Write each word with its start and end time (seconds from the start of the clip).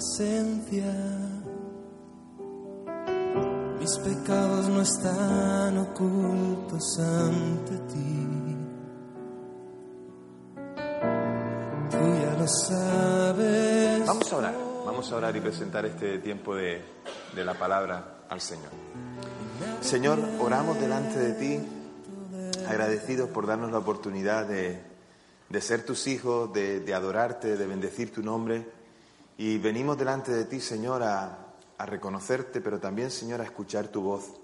presencia. 0.00 0.94
Mis 3.78 3.98
pecados 3.98 4.68
no 4.68 4.80
están 4.80 5.76
ocultos 5.76 6.98
ante 6.98 7.76
ti. 7.92 8.26
Tú 11.90 11.98
ya 11.98 12.38
lo 12.38 12.48
sabes. 12.48 14.06
Vamos 14.06 14.32
a 14.32 14.36
orar, 14.36 14.54
vamos 14.86 15.12
a 15.12 15.16
orar 15.16 15.36
y 15.36 15.40
presentar 15.40 15.84
este 15.84 16.18
tiempo 16.20 16.54
de, 16.54 16.82
de 17.34 17.44
la 17.44 17.52
palabra 17.52 18.24
al 18.30 18.40
Señor. 18.40 18.70
Señor, 19.82 20.18
oramos 20.40 20.80
delante 20.80 21.18
de 21.18 21.32
ti, 21.34 21.60
agradecidos 22.66 23.28
por 23.28 23.46
darnos 23.46 23.70
la 23.70 23.78
oportunidad 23.78 24.46
de, 24.46 24.82
de 25.50 25.60
ser 25.60 25.84
tus 25.84 26.06
hijos, 26.06 26.50
de, 26.54 26.80
de 26.80 26.94
adorarte, 26.94 27.58
de 27.58 27.66
bendecir 27.66 28.14
tu 28.14 28.22
nombre. 28.22 28.79
Y 29.40 29.56
venimos 29.56 29.96
delante 29.96 30.32
de 30.32 30.44
ti, 30.44 30.60
Señor, 30.60 31.02
a, 31.02 31.54
reconocerte, 31.78 32.60
pero 32.60 32.78
también, 32.78 33.10
Señor, 33.10 33.40
a 33.40 33.44
escuchar 33.44 33.88
tu 33.88 34.02
voz. 34.02 34.34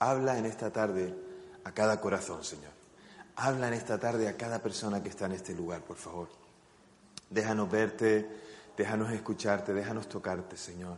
Habla 0.00 0.38
en 0.38 0.44
esta 0.44 0.72
tarde 0.72 1.14
a 1.62 1.70
cada 1.70 2.00
corazón, 2.00 2.42
Señor. 2.42 2.72
Habla 3.36 3.68
en 3.68 3.74
esta 3.74 3.96
tarde 3.96 4.26
a 4.26 4.36
cada 4.36 4.60
persona 4.60 5.00
que 5.04 5.08
está 5.08 5.26
en 5.26 5.32
este 5.34 5.54
lugar, 5.54 5.82
por 5.82 5.98
favor. 5.98 6.26
Déjanos 7.30 7.70
verte, 7.70 8.28
déjanos 8.76 9.12
escucharte, 9.12 9.72
déjanos 9.72 10.08
tocarte, 10.08 10.56
Señor. 10.56 10.96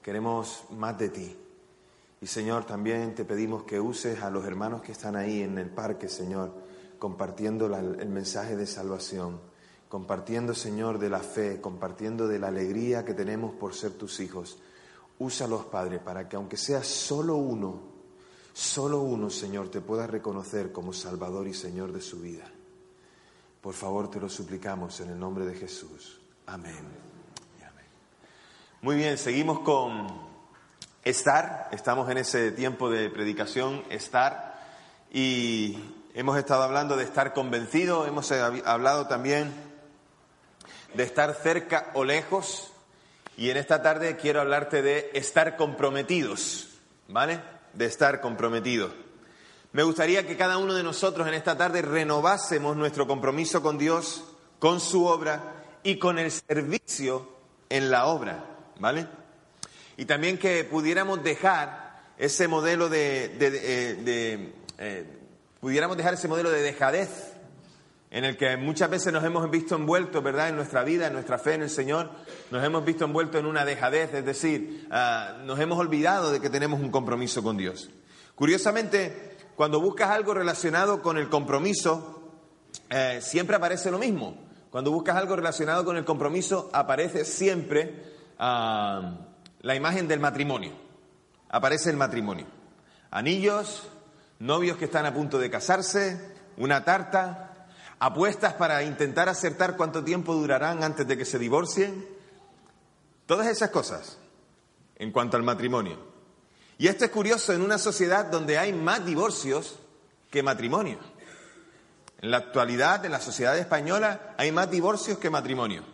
Queremos 0.00 0.64
más 0.70 0.98
de 0.98 1.10
ti. 1.10 1.36
Y 2.22 2.26
Señor, 2.26 2.64
también 2.64 3.14
te 3.14 3.26
pedimos 3.26 3.64
que 3.64 3.78
uses 3.78 4.22
a 4.22 4.30
los 4.30 4.46
hermanos 4.46 4.80
que 4.80 4.92
están 4.92 5.16
ahí 5.16 5.42
en 5.42 5.58
el 5.58 5.68
parque, 5.68 6.08
Señor, 6.08 6.50
compartiendo 6.98 7.66
el 7.66 8.08
mensaje 8.08 8.56
de 8.56 8.66
salvación, 8.66 9.51
compartiendo, 9.92 10.54
Señor, 10.54 10.98
de 10.98 11.10
la 11.10 11.18
fe, 11.18 11.60
compartiendo 11.60 12.26
de 12.26 12.38
la 12.38 12.48
alegría 12.48 13.04
que 13.04 13.12
tenemos 13.12 13.52
por 13.52 13.74
ser 13.74 13.90
tus 13.90 14.20
hijos. 14.20 14.56
Úsalos, 15.18 15.66
Padre, 15.66 15.98
para 15.98 16.30
que 16.30 16.36
aunque 16.36 16.56
sea 16.56 16.82
solo 16.82 17.36
uno, 17.36 17.78
solo 18.54 19.00
uno, 19.02 19.28
Señor, 19.28 19.68
te 19.68 19.82
pueda 19.82 20.06
reconocer 20.06 20.72
como 20.72 20.94
Salvador 20.94 21.46
y 21.46 21.52
Señor 21.52 21.92
de 21.92 22.00
su 22.00 22.20
vida. 22.20 22.46
Por 23.60 23.74
favor, 23.74 24.10
te 24.10 24.18
lo 24.18 24.30
suplicamos 24.30 24.98
en 25.00 25.10
el 25.10 25.18
nombre 25.18 25.44
de 25.44 25.56
Jesús. 25.56 26.18
Amén. 26.46 26.88
Muy 28.80 28.96
bien, 28.96 29.18
seguimos 29.18 29.58
con 29.60 30.06
estar. 31.04 31.68
Estamos 31.70 32.08
en 32.10 32.16
ese 32.16 32.50
tiempo 32.52 32.88
de 32.88 33.10
predicación, 33.10 33.82
estar. 33.90 34.58
Y 35.12 35.76
hemos 36.14 36.38
estado 36.38 36.62
hablando 36.62 36.96
de 36.96 37.04
estar 37.04 37.34
convencido, 37.34 38.06
hemos 38.06 38.32
hab- 38.32 38.62
hablado 38.64 39.06
también 39.06 39.70
de 40.94 41.02
estar 41.02 41.34
cerca 41.34 41.90
o 41.94 42.04
lejos. 42.04 42.72
Y 43.36 43.50
en 43.50 43.56
esta 43.56 43.82
tarde 43.82 44.16
quiero 44.16 44.40
hablarte 44.40 44.82
de 44.82 45.10
estar 45.14 45.56
comprometidos, 45.56 46.68
¿vale? 47.08 47.40
De 47.72 47.86
estar 47.86 48.20
comprometidos. 48.20 48.92
Me 49.72 49.82
gustaría 49.82 50.26
que 50.26 50.36
cada 50.36 50.58
uno 50.58 50.74
de 50.74 50.82
nosotros 50.82 51.26
en 51.26 51.34
esta 51.34 51.56
tarde 51.56 51.80
renovásemos 51.80 52.76
nuestro 52.76 53.06
compromiso 53.06 53.62
con 53.62 53.78
Dios, 53.78 54.24
con 54.58 54.80
su 54.80 55.06
obra 55.06 55.54
y 55.82 55.98
con 55.98 56.18
el 56.18 56.30
servicio 56.30 57.26
en 57.70 57.90
la 57.90 58.04
obra, 58.06 58.44
¿vale? 58.78 59.06
Y 59.96 60.04
también 60.04 60.38
que 60.38 60.64
pudiéramos 60.64 61.24
dejar 61.24 62.02
ese 62.18 62.48
modelo 62.48 62.90
de, 62.90 63.34
eh, 63.40 64.52
eh, 64.78 65.06
pudiéramos 65.58 65.96
dejar 65.96 66.14
ese 66.14 66.28
modelo 66.28 66.50
de 66.50 66.60
dejadez 66.60 67.31
en 68.12 68.26
el 68.26 68.36
que 68.36 68.58
muchas 68.58 68.90
veces 68.90 69.10
nos 69.10 69.24
hemos 69.24 69.50
visto 69.50 69.74
envueltos, 69.74 70.22
¿verdad? 70.22 70.50
En 70.50 70.56
nuestra 70.56 70.84
vida, 70.84 71.06
en 71.06 71.14
nuestra 71.14 71.38
fe 71.38 71.54
en 71.54 71.62
el 71.62 71.70
Señor, 71.70 72.10
nos 72.50 72.62
hemos 72.62 72.84
visto 72.84 73.06
envueltos 73.06 73.40
en 73.40 73.46
una 73.46 73.64
dejadez, 73.64 74.12
es 74.12 74.24
decir, 74.26 74.86
ah, 74.90 75.38
nos 75.46 75.58
hemos 75.58 75.78
olvidado 75.78 76.30
de 76.30 76.38
que 76.38 76.50
tenemos 76.50 76.78
un 76.78 76.90
compromiso 76.90 77.42
con 77.42 77.56
Dios. 77.56 77.88
Curiosamente, 78.34 79.38
cuando 79.56 79.80
buscas 79.80 80.10
algo 80.10 80.34
relacionado 80.34 81.00
con 81.00 81.16
el 81.16 81.30
compromiso, 81.30 82.30
eh, 82.90 83.20
siempre 83.22 83.56
aparece 83.56 83.90
lo 83.90 83.98
mismo. 83.98 84.36
Cuando 84.68 84.90
buscas 84.90 85.16
algo 85.16 85.34
relacionado 85.34 85.82
con 85.82 85.96
el 85.96 86.04
compromiso, 86.04 86.68
aparece 86.74 87.24
siempre 87.24 88.12
ah, 88.38 89.20
la 89.62 89.74
imagen 89.74 90.06
del 90.06 90.20
matrimonio. 90.20 90.72
Aparece 91.48 91.88
el 91.88 91.96
matrimonio. 91.96 92.44
Anillos, 93.10 93.88
novios 94.38 94.76
que 94.76 94.84
están 94.84 95.06
a 95.06 95.14
punto 95.14 95.38
de 95.38 95.48
casarse, 95.48 96.36
una 96.58 96.84
tarta, 96.84 97.51
apuestas 98.02 98.54
para 98.54 98.82
intentar 98.82 99.28
acertar 99.28 99.76
cuánto 99.76 100.02
tiempo 100.02 100.34
durarán 100.34 100.82
antes 100.82 101.06
de 101.06 101.16
que 101.16 101.24
se 101.24 101.38
divorcien. 101.38 102.04
Todas 103.26 103.46
esas 103.46 103.70
cosas 103.70 104.18
en 104.96 105.12
cuanto 105.12 105.36
al 105.36 105.44
matrimonio. 105.44 105.98
Y 106.78 106.88
esto 106.88 107.04
es 107.04 107.12
curioso 107.12 107.52
en 107.52 107.62
una 107.62 107.78
sociedad 107.78 108.24
donde 108.24 108.58
hay 108.58 108.72
más 108.72 109.06
divorcios 109.06 109.78
que 110.32 110.42
matrimonios. 110.42 110.98
En 112.20 112.32
la 112.32 112.38
actualidad, 112.38 113.04
en 113.04 113.12
la 113.12 113.20
sociedad 113.20 113.56
española, 113.56 114.34
hay 114.36 114.50
más 114.50 114.68
divorcios 114.68 115.18
que 115.18 115.30
matrimonios. 115.30 115.84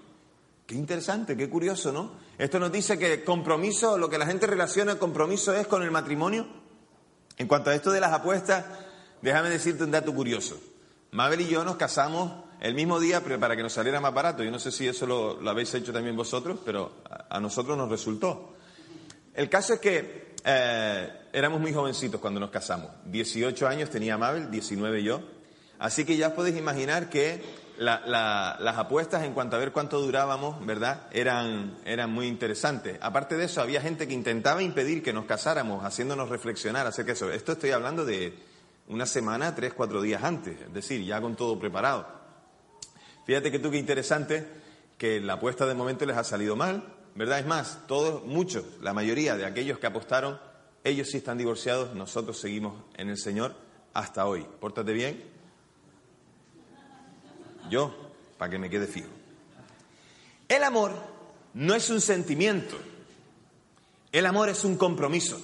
Qué 0.66 0.76
interesante, 0.76 1.36
qué 1.36 1.50
curioso, 1.50 1.92
¿no? 1.92 2.12
Esto 2.38 2.58
nos 2.58 2.72
dice 2.72 2.98
que 2.98 3.22
compromiso, 3.22 3.98
lo 3.98 4.08
que 4.08 4.16
la 4.16 4.24
gente 4.24 4.46
relaciona 4.46 4.98
compromiso 4.98 5.52
es 5.52 5.66
con 5.66 5.82
el 5.82 5.90
matrimonio. 5.90 6.46
En 7.36 7.48
cuanto 7.48 7.68
a 7.68 7.74
esto 7.74 7.90
de 7.90 8.00
las 8.00 8.14
apuestas, 8.14 8.64
déjame 9.20 9.50
decirte 9.50 9.84
un 9.84 9.90
dato 9.90 10.14
curioso. 10.14 10.58
Mabel 11.12 11.40
y 11.42 11.48
yo 11.48 11.64
nos 11.64 11.76
casamos 11.76 12.44
el 12.60 12.74
mismo 12.74 12.98
día, 13.00 13.20
para 13.22 13.56
que 13.56 13.62
nos 13.62 13.72
saliera 13.72 14.00
más 14.00 14.12
barato. 14.12 14.42
Yo 14.42 14.50
no 14.50 14.58
sé 14.58 14.70
si 14.72 14.86
eso 14.88 15.06
lo, 15.06 15.40
lo 15.40 15.50
habéis 15.50 15.72
hecho 15.74 15.92
también 15.92 16.16
vosotros, 16.16 16.58
pero 16.64 16.92
a, 17.30 17.38
nosotros 17.40 17.76
nos 17.78 17.88
resultó. 17.88 18.54
El 19.34 19.48
caso 19.48 19.74
es 19.74 19.80
que 19.80 20.34
eh, 20.44 21.08
éramos 21.32 21.60
muy 21.60 21.72
jovencitos 21.72 22.20
cuando 22.20 22.40
nos 22.40 22.50
casamos. 22.50 22.90
18 23.06 23.66
años 23.68 23.90
tenía 23.90 24.18
Mabel, 24.18 24.50
19 24.50 25.02
yo. 25.02 25.20
Así 25.78 26.04
que 26.04 26.16
ya 26.16 26.34
podéis 26.34 26.56
imaginar 26.56 27.08
que 27.08 27.40
la- 27.78 28.02
la- 28.04 28.56
las 28.58 28.76
apuestas 28.76 29.22
en 29.22 29.32
cuanto 29.32 29.54
a 29.54 29.60
ver 29.60 29.70
cuánto 29.70 30.00
durábamos, 30.00 30.66
¿verdad? 30.66 31.02
Eran, 31.12 31.78
eran 31.84 32.10
muy 32.10 32.26
interesantes. 32.26 32.98
Aparte 33.00 33.36
de 33.36 33.44
eso, 33.44 33.60
había 33.62 33.80
gente 33.80 34.08
que 34.08 34.14
intentaba 34.14 34.60
impedir 34.64 35.04
que 35.04 35.12
nos 35.12 35.26
casáramos, 35.26 35.84
haciéndonos 35.84 36.28
reflexionar 36.28 36.88
acerca 36.88 37.12
de 37.12 37.16
eso. 37.16 37.30
Esto 37.30 37.52
estoy 37.52 37.70
hablando 37.70 38.04
de 38.04 38.36
una 38.88 39.06
semana, 39.06 39.54
tres, 39.54 39.74
cuatro 39.74 40.00
días 40.00 40.24
antes, 40.24 40.60
es 40.60 40.72
decir, 40.72 41.04
ya 41.04 41.20
con 41.20 41.36
todo 41.36 41.58
preparado. 41.58 42.06
Fíjate 43.26 43.50
que 43.50 43.58
tú 43.58 43.70
qué 43.70 43.78
interesante 43.78 44.46
que 44.96 45.20
la 45.20 45.34
apuesta 45.34 45.66
de 45.66 45.74
momento 45.74 46.06
les 46.06 46.16
ha 46.16 46.24
salido 46.24 46.56
mal, 46.56 46.94
¿verdad? 47.14 47.38
Es 47.38 47.46
más, 47.46 47.86
todos, 47.86 48.24
muchos, 48.24 48.64
la 48.80 48.94
mayoría 48.94 49.36
de 49.36 49.44
aquellos 49.44 49.78
que 49.78 49.86
apostaron, 49.86 50.40
ellos 50.84 51.08
sí 51.10 51.18
están 51.18 51.38
divorciados, 51.38 51.94
nosotros 51.94 52.40
seguimos 52.40 52.84
en 52.96 53.10
el 53.10 53.18
Señor 53.18 53.54
hasta 53.92 54.26
hoy. 54.26 54.46
Pórtate 54.60 54.92
bien. 54.92 55.22
Yo, 57.68 57.94
para 58.38 58.50
que 58.50 58.58
me 58.58 58.70
quede 58.70 58.86
fijo. 58.86 59.08
El 60.48 60.64
amor 60.64 60.92
no 61.52 61.74
es 61.74 61.90
un 61.90 62.00
sentimiento. 62.00 62.78
El 64.10 64.24
amor 64.24 64.48
es 64.48 64.64
un 64.64 64.76
compromiso. 64.78 65.38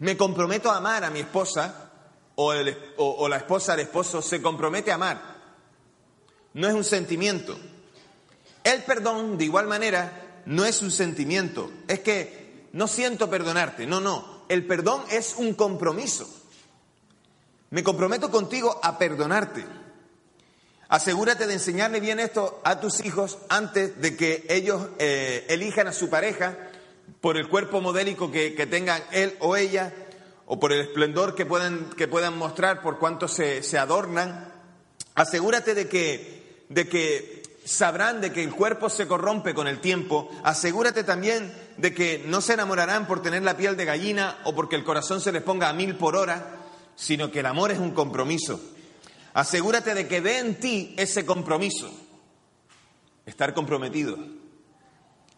Me 0.00 0.16
comprometo 0.16 0.70
a 0.70 0.76
amar 0.76 1.04
a 1.04 1.10
mi 1.10 1.20
esposa 1.20 1.91
o, 2.36 2.52
el- 2.52 2.76
o- 2.96 3.10
o 3.18 3.28
la 3.28 3.36
esposa 3.36 3.72
al 3.74 3.80
esposo 3.80 4.22
se 4.22 4.40
compromete 4.42 4.90
a 4.90 4.96
amar. 4.96 5.32
No 6.54 6.68
es 6.68 6.74
un 6.74 6.84
sentimiento. 6.84 7.58
El 8.64 8.82
perdón, 8.84 9.38
de 9.38 9.44
igual 9.44 9.66
manera, 9.66 10.42
no 10.46 10.64
es 10.64 10.82
un 10.82 10.90
sentimiento. 10.90 11.70
Es 11.88 12.00
que 12.00 12.66
no 12.72 12.86
siento 12.88 13.28
perdonarte. 13.30 13.86
No, 13.86 14.00
no. 14.00 14.44
El 14.48 14.66
perdón 14.66 15.02
es 15.10 15.34
un 15.36 15.54
compromiso. 15.54 16.28
Me 17.70 17.82
comprometo 17.82 18.30
contigo 18.30 18.78
a 18.82 18.98
perdonarte. 18.98 19.64
Asegúrate 20.88 21.46
de 21.46 21.54
enseñarle 21.54 22.00
bien 22.00 22.20
esto 22.20 22.60
a 22.64 22.78
tus 22.80 23.02
hijos 23.02 23.38
antes 23.48 23.98
de 24.02 24.14
que 24.14 24.44
ellos 24.50 24.88
eh, 24.98 25.46
elijan 25.48 25.88
a 25.88 25.92
su 25.94 26.10
pareja 26.10 26.54
por 27.22 27.38
el 27.38 27.48
cuerpo 27.48 27.80
modélico 27.80 28.30
que, 28.30 28.54
que 28.54 28.66
tengan 28.66 29.02
él 29.10 29.34
o 29.40 29.56
ella 29.56 29.92
o 30.46 30.58
por 30.58 30.72
el 30.72 30.80
esplendor 30.80 31.34
que 31.34 31.46
puedan, 31.46 31.90
que 31.90 32.08
puedan 32.08 32.36
mostrar, 32.36 32.82
por 32.82 32.98
cuánto 32.98 33.28
se, 33.28 33.62
se 33.62 33.78
adornan. 33.78 34.52
Asegúrate 35.14 35.74
de 35.74 35.88
que, 35.88 36.64
de 36.68 36.88
que 36.88 37.42
sabrán 37.64 38.20
de 38.20 38.32
que 38.32 38.42
el 38.42 38.52
cuerpo 38.52 38.88
se 38.88 39.06
corrompe 39.06 39.54
con 39.54 39.66
el 39.66 39.80
tiempo. 39.80 40.30
Asegúrate 40.42 41.04
también 41.04 41.52
de 41.76 41.94
que 41.94 42.24
no 42.26 42.40
se 42.40 42.54
enamorarán 42.54 43.06
por 43.06 43.22
tener 43.22 43.42
la 43.42 43.56
piel 43.56 43.76
de 43.76 43.84
gallina 43.84 44.38
o 44.44 44.54
porque 44.54 44.76
el 44.76 44.84
corazón 44.84 45.20
se 45.20 45.32
les 45.32 45.42
ponga 45.42 45.68
a 45.68 45.72
mil 45.72 45.96
por 45.96 46.16
hora, 46.16 46.56
sino 46.96 47.30
que 47.30 47.40
el 47.40 47.46
amor 47.46 47.70
es 47.70 47.78
un 47.78 47.92
compromiso. 47.92 48.60
Asegúrate 49.34 49.94
de 49.94 50.08
que 50.08 50.20
ve 50.20 50.38
en 50.38 50.60
ti 50.60 50.94
ese 50.96 51.24
compromiso. 51.24 51.90
Estar 53.24 53.54
comprometido. 53.54 54.18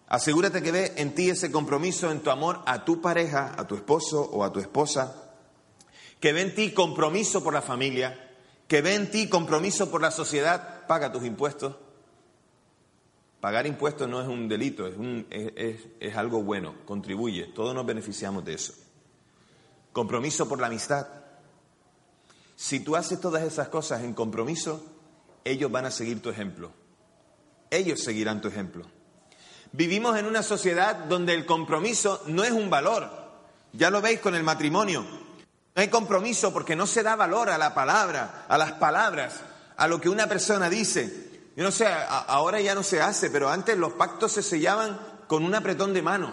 Asegúrate 0.08 0.62
que 0.62 0.72
ve 0.72 0.92
en 0.96 1.14
ti 1.14 1.30
ese 1.30 1.50
compromiso 1.50 2.10
en 2.10 2.20
tu 2.20 2.30
amor 2.30 2.60
a 2.66 2.84
tu 2.84 3.00
pareja, 3.00 3.54
a 3.56 3.66
tu 3.66 3.74
esposo 3.74 4.20
o 4.20 4.44
a 4.44 4.52
tu 4.52 4.60
esposa. 4.60 5.34
Que 6.20 6.32
ve 6.32 6.42
en 6.42 6.54
ti 6.54 6.72
compromiso 6.72 7.42
por 7.42 7.54
la 7.54 7.62
familia. 7.62 8.32
Que 8.68 8.82
ve 8.82 8.94
en 8.94 9.10
ti 9.10 9.28
compromiso 9.28 9.90
por 9.90 10.00
la 10.00 10.10
sociedad. 10.10 10.86
Paga 10.86 11.10
tus 11.10 11.24
impuestos. 11.24 11.76
Pagar 13.44 13.66
impuestos 13.66 14.08
no 14.08 14.22
es 14.22 14.26
un 14.26 14.48
delito, 14.48 14.86
es, 14.86 14.96
un, 14.96 15.26
es, 15.28 15.80
es, 16.00 16.16
algo 16.16 16.42
bueno, 16.42 16.76
contribuye, 16.86 17.44
todos 17.48 17.74
nos 17.74 17.84
beneficiamos 17.84 18.42
de 18.42 18.54
eso. 18.54 18.72
Compromiso 19.92 20.48
por 20.48 20.58
la 20.58 20.68
amistad. 20.68 21.06
Si 22.56 22.80
tú 22.80 22.96
haces 22.96 23.20
todas 23.20 23.42
esas 23.42 23.68
cosas 23.68 24.02
en 24.02 24.14
compromiso, 24.14 24.82
ellos 25.44 25.70
van 25.70 25.84
a 25.84 25.90
seguir 25.90 26.22
tu 26.22 26.30
ejemplo. 26.30 26.72
Ellos 27.70 28.00
seguirán 28.00 28.40
tu 28.40 28.48
ejemplo. 28.48 28.86
Vivimos 29.76 30.16
en 30.16 30.26
una 30.26 30.44
sociedad 30.44 30.94
donde 30.94 31.34
el 31.34 31.46
compromiso 31.46 32.22
no 32.28 32.44
es 32.44 32.52
un 32.52 32.70
valor. 32.70 33.10
Ya 33.72 33.90
lo 33.90 34.00
veis 34.00 34.20
con 34.20 34.36
el 34.36 34.44
matrimonio. 34.44 35.02
No 35.02 35.82
hay 35.82 35.88
compromiso 35.88 36.52
porque 36.52 36.76
no 36.76 36.86
se 36.86 37.02
da 37.02 37.16
valor 37.16 37.50
a 37.50 37.58
la 37.58 37.74
palabra, 37.74 38.44
a 38.48 38.56
las 38.56 38.74
palabras, 38.74 39.40
a 39.76 39.88
lo 39.88 40.00
que 40.00 40.08
una 40.08 40.28
persona 40.28 40.70
dice. 40.70 41.48
Yo 41.56 41.64
no 41.64 41.72
sé, 41.72 41.88
ahora 41.88 42.60
ya 42.60 42.76
no 42.76 42.84
se 42.84 43.02
hace, 43.02 43.30
pero 43.30 43.48
antes 43.48 43.76
los 43.76 43.94
pactos 43.94 44.30
se 44.30 44.44
sellaban 44.44 44.96
con 45.26 45.44
un 45.44 45.56
apretón 45.56 45.92
de 45.92 46.02
manos. 46.02 46.30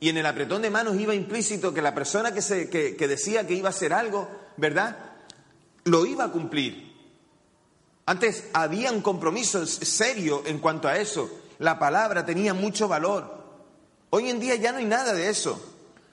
Y 0.00 0.08
en 0.08 0.16
el 0.16 0.24
apretón 0.24 0.62
de 0.62 0.70
manos 0.70 0.96
iba 0.96 1.14
implícito 1.14 1.74
que 1.74 1.82
la 1.82 1.94
persona 1.94 2.32
que, 2.32 2.40
se, 2.40 2.70
que, 2.70 2.96
que 2.96 3.06
decía 3.06 3.46
que 3.46 3.52
iba 3.52 3.68
a 3.68 3.76
hacer 3.76 3.92
algo, 3.92 4.30
¿verdad? 4.56 4.96
Lo 5.84 6.06
iba 6.06 6.24
a 6.24 6.32
cumplir. 6.32 6.90
Antes 8.06 8.44
había 8.54 8.92
un 8.92 9.02
compromiso 9.02 9.66
serio 9.66 10.42
en 10.46 10.58
cuanto 10.58 10.88
a 10.88 10.96
eso. 10.96 11.41
La 11.62 11.78
palabra 11.78 12.26
tenía 12.26 12.54
mucho 12.54 12.88
valor. 12.88 13.40
Hoy 14.10 14.28
en 14.28 14.40
día 14.40 14.56
ya 14.56 14.72
no 14.72 14.78
hay 14.78 14.84
nada 14.84 15.14
de 15.14 15.28
eso. 15.28 15.62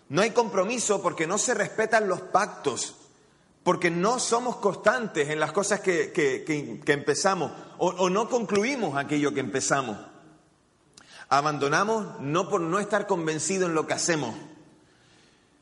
No 0.07 0.21
hay 0.21 0.29
compromiso 0.29 1.01
porque 1.01 1.25
no 1.25 1.39
se 1.39 1.55
respetan 1.55 2.07
los 2.07 2.21
pactos, 2.21 2.93
porque 3.63 3.89
no 3.89 4.19
somos 4.19 4.57
constantes 4.57 5.27
en 5.27 5.39
las 5.39 5.51
cosas 5.51 5.79
que, 5.79 6.11
que, 6.11 6.43
que, 6.85 6.93
empezamos 6.93 7.51
o, 7.79 7.87
o 7.87 8.11
no 8.11 8.29
concluimos 8.29 8.95
aquello 8.95 9.33
que 9.33 9.39
empezamos. 9.39 9.97
Abandonamos 11.29 12.19
no 12.19 12.47
por 12.47 12.61
no 12.61 12.77
estar 12.77 13.07
convencidos 13.07 13.69
en 13.69 13.75
lo 13.75 13.87
que 13.87 13.95
hacemos, 13.95 14.35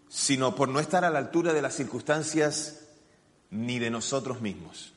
sino 0.10 0.54
por 0.54 0.68
no 0.68 0.82
estar 0.82 1.06
a 1.06 1.10
la 1.10 1.20
altura 1.20 1.54
de 1.54 1.62
las 1.62 1.76
circunstancias 1.76 2.88
ni 3.52 3.80
de 3.80 3.90
nosotros 3.90 4.42
mismos. 4.42 4.92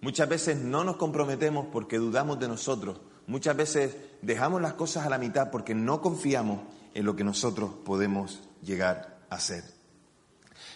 Muchas 0.00 0.28
veces 0.28 0.58
no 0.58 0.84
nos 0.84 0.94
comprometemos 0.94 1.66
porque 1.72 1.98
dudamos 1.98 2.38
de 2.38 2.46
nosotros. 2.46 2.98
Muchas 3.28 3.54
veces 3.56 3.94
dejamos 4.22 4.62
las 4.62 4.72
cosas 4.72 5.04
a 5.06 5.10
la 5.10 5.18
mitad 5.18 5.50
porque 5.50 5.74
no 5.74 6.00
confiamos 6.00 6.60
en 6.94 7.04
lo 7.04 7.14
que 7.14 7.24
nosotros 7.24 7.70
podemos 7.84 8.40
llegar 8.62 9.18
a 9.28 9.38
ser. 9.38 9.64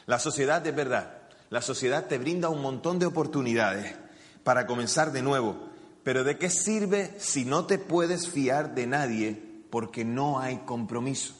La 0.04 0.18
sociedad 0.18 0.64
es 0.66 0.76
verdad. 0.76 1.22
La 1.48 1.62
sociedad 1.62 2.06
te 2.06 2.18
brinda 2.18 2.50
un 2.50 2.60
montón 2.60 2.98
de 2.98 3.06
oportunidades 3.06 3.94
para 4.44 4.66
comenzar 4.66 5.12
de 5.12 5.22
nuevo. 5.22 5.56
Pero 6.04 6.24
¿de 6.24 6.36
qué 6.36 6.50
sirve 6.50 7.14
si 7.18 7.46
no 7.46 7.64
te 7.64 7.78
puedes 7.78 8.28
fiar 8.28 8.74
de 8.74 8.86
nadie 8.86 9.64
porque 9.70 10.04
no 10.04 10.38
hay 10.38 10.58
compromiso? 10.58 11.34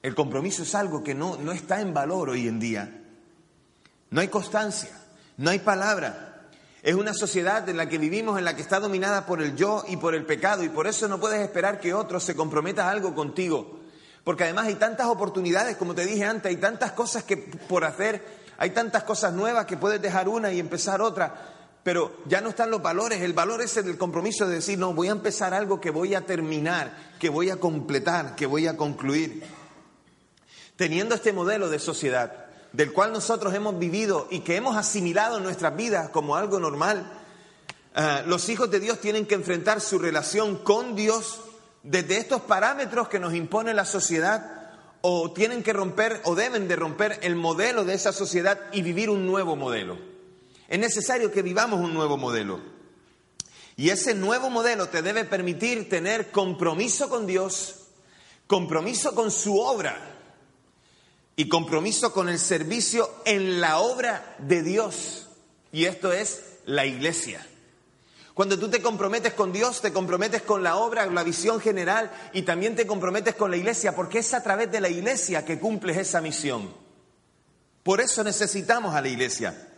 El 0.00 0.14
compromiso 0.14 0.62
es 0.62 0.74
algo 0.74 1.04
que 1.04 1.14
no, 1.14 1.36
no 1.36 1.52
está 1.52 1.82
en 1.82 1.92
valor 1.92 2.30
hoy 2.30 2.48
en 2.48 2.60
día. 2.60 3.02
No 4.08 4.22
hay 4.22 4.28
constancia, 4.28 4.98
no 5.36 5.50
hay 5.50 5.58
palabra. 5.58 6.33
Es 6.84 6.94
una 6.94 7.14
sociedad 7.14 7.66
en 7.70 7.78
la 7.78 7.88
que 7.88 7.96
vivimos, 7.96 8.38
en 8.38 8.44
la 8.44 8.54
que 8.54 8.60
está 8.60 8.78
dominada 8.78 9.24
por 9.24 9.40
el 9.40 9.56
yo 9.56 9.82
y 9.88 9.96
por 9.96 10.14
el 10.14 10.26
pecado, 10.26 10.62
y 10.62 10.68
por 10.68 10.86
eso 10.86 11.08
no 11.08 11.18
puedes 11.18 11.40
esperar 11.40 11.80
que 11.80 11.94
otro 11.94 12.20
se 12.20 12.36
comprometa 12.36 12.86
a 12.86 12.90
algo 12.90 13.14
contigo. 13.14 13.80
Porque 14.22 14.44
además 14.44 14.66
hay 14.66 14.74
tantas 14.74 15.06
oportunidades, 15.06 15.78
como 15.78 15.94
te 15.94 16.04
dije 16.04 16.26
antes, 16.26 16.50
hay 16.50 16.58
tantas 16.58 16.92
cosas 16.92 17.24
que 17.24 17.38
por 17.38 17.86
hacer, 17.86 18.22
hay 18.58 18.68
tantas 18.70 19.04
cosas 19.04 19.32
nuevas 19.32 19.64
que 19.64 19.78
puedes 19.78 20.02
dejar 20.02 20.28
una 20.28 20.52
y 20.52 20.60
empezar 20.60 21.00
otra, 21.00 21.54
pero 21.82 22.18
ya 22.26 22.42
no 22.42 22.50
están 22.50 22.70
los 22.70 22.82
valores. 22.82 23.22
El 23.22 23.32
valor 23.32 23.62
es 23.62 23.78
el 23.78 23.96
compromiso 23.96 24.46
de 24.46 24.56
decir, 24.56 24.78
no, 24.78 24.92
voy 24.92 25.08
a 25.08 25.12
empezar 25.12 25.54
algo 25.54 25.80
que 25.80 25.88
voy 25.88 26.14
a 26.14 26.26
terminar, 26.26 27.14
que 27.18 27.30
voy 27.30 27.48
a 27.48 27.56
completar, 27.56 28.36
que 28.36 28.44
voy 28.44 28.66
a 28.66 28.76
concluir. 28.76 29.42
Teniendo 30.76 31.14
este 31.14 31.32
modelo 31.32 31.70
de 31.70 31.78
sociedad, 31.78 32.43
del 32.74 32.92
cual 32.92 33.12
nosotros 33.12 33.54
hemos 33.54 33.78
vivido 33.78 34.26
y 34.32 34.40
que 34.40 34.56
hemos 34.56 34.76
asimilado 34.76 35.38
en 35.38 35.44
nuestras 35.44 35.76
vidas 35.76 36.08
como 36.08 36.34
algo 36.34 36.58
normal, 36.58 37.08
uh, 37.96 38.28
los 38.28 38.48
hijos 38.48 38.68
de 38.68 38.80
Dios 38.80 39.00
tienen 39.00 39.26
que 39.26 39.36
enfrentar 39.36 39.80
su 39.80 39.96
relación 40.00 40.56
con 40.56 40.96
Dios 40.96 41.40
desde 41.84 42.16
estos 42.16 42.42
parámetros 42.42 43.08
que 43.08 43.20
nos 43.20 43.32
impone 43.32 43.74
la 43.74 43.84
sociedad 43.84 44.72
o 45.02 45.30
tienen 45.32 45.62
que 45.62 45.72
romper 45.72 46.20
o 46.24 46.34
deben 46.34 46.66
de 46.66 46.74
romper 46.74 47.20
el 47.22 47.36
modelo 47.36 47.84
de 47.84 47.94
esa 47.94 48.12
sociedad 48.12 48.58
y 48.72 48.82
vivir 48.82 49.08
un 49.08 49.24
nuevo 49.24 49.54
modelo. 49.54 49.96
Es 50.66 50.78
necesario 50.80 51.30
que 51.30 51.42
vivamos 51.42 51.78
un 51.78 51.94
nuevo 51.94 52.16
modelo. 52.16 52.58
Y 53.76 53.90
ese 53.90 54.14
nuevo 54.14 54.50
modelo 54.50 54.88
te 54.88 55.00
debe 55.00 55.24
permitir 55.24 55.88
tener 55.88 56.32
compromiso 56.32 57.08
con 57.08 57.24
Dios, 57.24 57.76
compromiso 58.48 59.14
con 59.14 59.30
su 59.30 59.60
obra, 59.60 60.13
y 61.36 61.48
compromiso 61.48 62.12
con 62.12 62.28
el 62.28 62.38
servicio 62.38 63.10
en 63.24 63.60
la 63.60 63.78
obra 63.78 64.36
de 64.38 64.62
Dios. 64.62 65.28
Y 65.72 65.86
esto 65.86 66.12
es 66.12 66.42
la 66.66 66.86
iglesia. 66.86 67.44
Cuando 68.34 68.58
tú 68.58 68.68
te 68.68 68.82
comprometes 68.82 69.34
con 69.34 69.52
Dios, 69.52 69.80
te 69.80 69.92
comprometes 69.92 70.42
con 70.42 70.62
la 70.62 70.76
obra, 70.76 71.06
la 71.06 71.22
visión 71.22 71.60
general 71.60 72.10
y 72.32 72.42
también 72.42 72.74
te 72.74 72.86
comprometes 72.86 73.36
con 73.36 73.50
la 73.50 73.56
iglesia, 73.56 73.94
porque 73.94 74.18
es 74.18 74.34
a 74.34 74.42
través 74.42 74.70
de 74.72 74.80
la 74.80 74.88
iglesia 74.88 75.44
que 75.44 75.60
cumples 75.60 75.96
esa 75.96 76.20
misión. 76.20 76.74
Por 77.84 78.00
eso 78.00 78.24
necesitamos 78.24 78.94
a 78.94 79.00
la 79.00 79.08
iglesia. 79.08 79.68